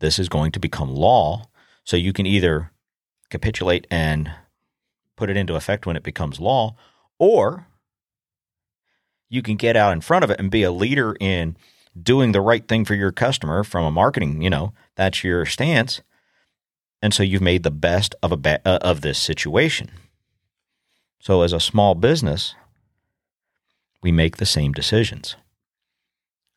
this 0.00 0.18
is 0.18 0.28
going 0.28 0.52
to 0.52 0.60
become 0.60 0.94
law. 0.94 1.48
So 1.84 1.96
you 1.96 2.12
can 2.12 2.26
either 2.26 2.70
capitulate 3.30 3.86
and 3.90 4.30
put 5.16 5.30
it 5.30 5.36
into 5.36 5.54
effect 5.54 5.86
when 5.86 5.96
it 5.96 6.02
becomes 6.02 6.40
law, 6.40 6.76
or 7.18 7.66
you 9.28 9.42
can 9.42 9.56
get 9.56 9.76
out 9.76 9.92
in 9.92 10.00
front 10.00 10.24
of 10.24 10.30
it 10.30 10.38
and 10.38 10.50
be 10.50 10.62
a 10.62 10.72
leader 10.72 11.16
in 11.20 11.56
doing 12.00 12.32
the 12.32 12.40
right 12.40 12.66
thing 12.66 12.84
for 12.84 12.94
your 12.94 13.12
customer 13.12 13.62
from 13.64 13.84
a 13.84 13.90
marketing, 13.90 14.42
you 14.42 14.50
know, 14.50 14.72
that's 14.96 15.22
your 15.22 15.46
stance. 15.46 16.02
And 17.00 17.12
so 17.12 17.22
you've 17.22 17.42
made 17.42 17.62
the 17.62 17.70
best 17.70 18.14
of 18.22 18.32
a 18.32 18.36
ba- 18.36 18.62
uh, 18.64 18.78
of 18.80 19.02
this 19.02 19.18
situation. 19.18 19.90
So 21.20 21.42
as 21.42 21.52
a 21.52 21.60
small 21.60 21.94
business, 21.94 22.54
we 24.04 24.12
make 24.12 24.36
the 24.36 24.46
same 24.46 24.72
decisions. 24.72 25.34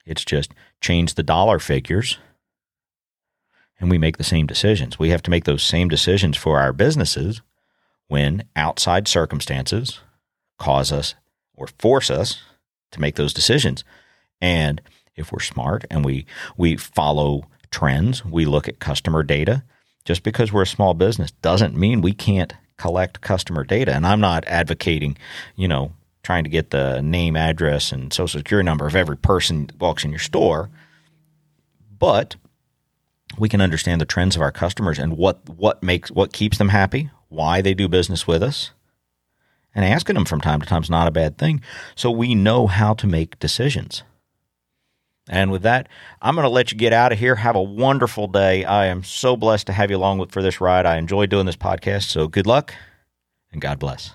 It's 0.05 0.25
just 0.25 0.51
change 0.81 1.13
the 1.13 1.23
dollar 1.23 1.60
figures 1.60 2.19
and 3.79 3.89
we 3.89 3.97
make 3.97 4.17
the 4.17 4.23
same 4.25 4.45
decisions. 4.45 4.99
We 4.99 5.12
have 5.12 5.23
to 5.23 5.31
make 5.31 5.45
those 5.45 5.63
same 5.63 5.88
decisions 5.88 6.36
for 6.36 6.60
our 6.60 6.73
businesses 6.73 7.41
when 8.10 8.43
outside 8.57 9.07
circumstances 9.07 10.01
cause 10.60 10.91
us 10.91 11.15
or 11.55 11.67
force 11.79 12.10
us 12.10 12.43
to 12.91 12.99
make 12.99 13.15
those 13.15 13.33
decisions. 13.33 13.86
And 14.41 14.81
if 15.15 15.31
we're 15.31 15.39
smart 15.39 15.86
and 15.89 16.03
we 16.03 16.25
we 16.57 16.75
follow 16.75 17.45
trends, 17.71 18.25
we 18.25 18.43
look 18.43 18.67
at 18.67 18.79
customer 18.79 19.23
data, 19.23 19.63
just 20.03 20.21
because 20.21 20.51
we're 20.51 20.63
a 20.63 20.67
small 20.67 20.93
business 20.93 21.31
doesn't 21.41 21.77
mean 21.77 22.01
we 22.01 22.13
can't 22.13 22.53
collect 22.75 23.21
customer 23.21 23.63
data. 23.63 23.93
And 23.93 24.05
I'm 24.05 24.19
not 24.19 24.43
advocating, 24.47 25.17
you 25.55 25.69
know, 25.69 25.93
trying 26.27 26.43
to 26.43 26.49
get 26.49 26.71
the 26.71 27.01
name, 27.01 27.37
address, 27.37 27.93
and 27.93 28.11
social 28.11 28.39
security 28.39 28.65
number 28.65 28.85
of 28.85 28.97
every 28.97 29.15
person 29.15 29.67
that 29.67 29.79
walks 29.79 30.03
in 30.03 30.09
your 30.09 30.19
store. 30.19 30.69
But 31.97 32.35
we 33.39 33.47
can 33.47 33.61
understand 33.61 34.01
the 34.01 34.05
trends 34.05 34.35
of 34.35 34.41
our 34.41 34.51
customers 34.51 34.99
and 34.99 35.15
what 35.17 35.39
what 35.47 35.81
makes 35.81 36.11
what 36.11 36.33
keeps 36.33 36.57
them 36.57 36.67
happy, 36.67 37.09
why 37.29 37.61
they 37.61 37.73
do 37.73 37.87
business 37.87 38.27
with 38.27 38.43
us. 38.43 38.71
And 39.73 39.85
asking 39.85 40.15
them 40.15 40.25
from 40.25 40.41
time 40.41 40.59
to 40.59 40.67
time 40.67 40.81
is 40.81 40.89
not 40.89 41.07
a 41.07 41.11
bad 41.11 41.37
thing. 41.37 41.61
So 41.95 42.11
we 42.11 42.35
know 42.35 42.67
how 42.67 42.93
to 42.95 43.07
make 43.07 43.39
decisions. 43.39 44.03
And 45.29 45.49
with 45.49 45.61
that, 45.61 45.87
I'm 46.21 46.35
going 46.35 46.43
to 46.43 46.49
let 46.49 46.73
you 46.73 46.77
get 46.77 46.91
out 46.91 47.13
of 47.13 47.19
here. 47.19 47.35
Have 47.35 47.55
a 47.55 47.63
wonderful 47.63 48.27
day. 48.27 48.65
I 48.65 48.87
am 48.87 49.03
so 49.03 49.37
blessed 49.37 49.67
to 49.67 49.73
have 49.73 49.91
you 49.91 49.97
along 49.97 50.17
with 50.17 50.31
for 50.31 50.41
this 50.41 50.59
ride. 50.59 50.85
I 50.85 50.97
enjoy 50.97 51.25
doing 51.25 51.45
this 51.45 51.55
podcast. 51.55 52.03
So 52.03 52.27
good 52.27 52.47
luck 52.47 52.73
and 53.53 53.61
God 53.61 53.79
bless. 53.79 54.13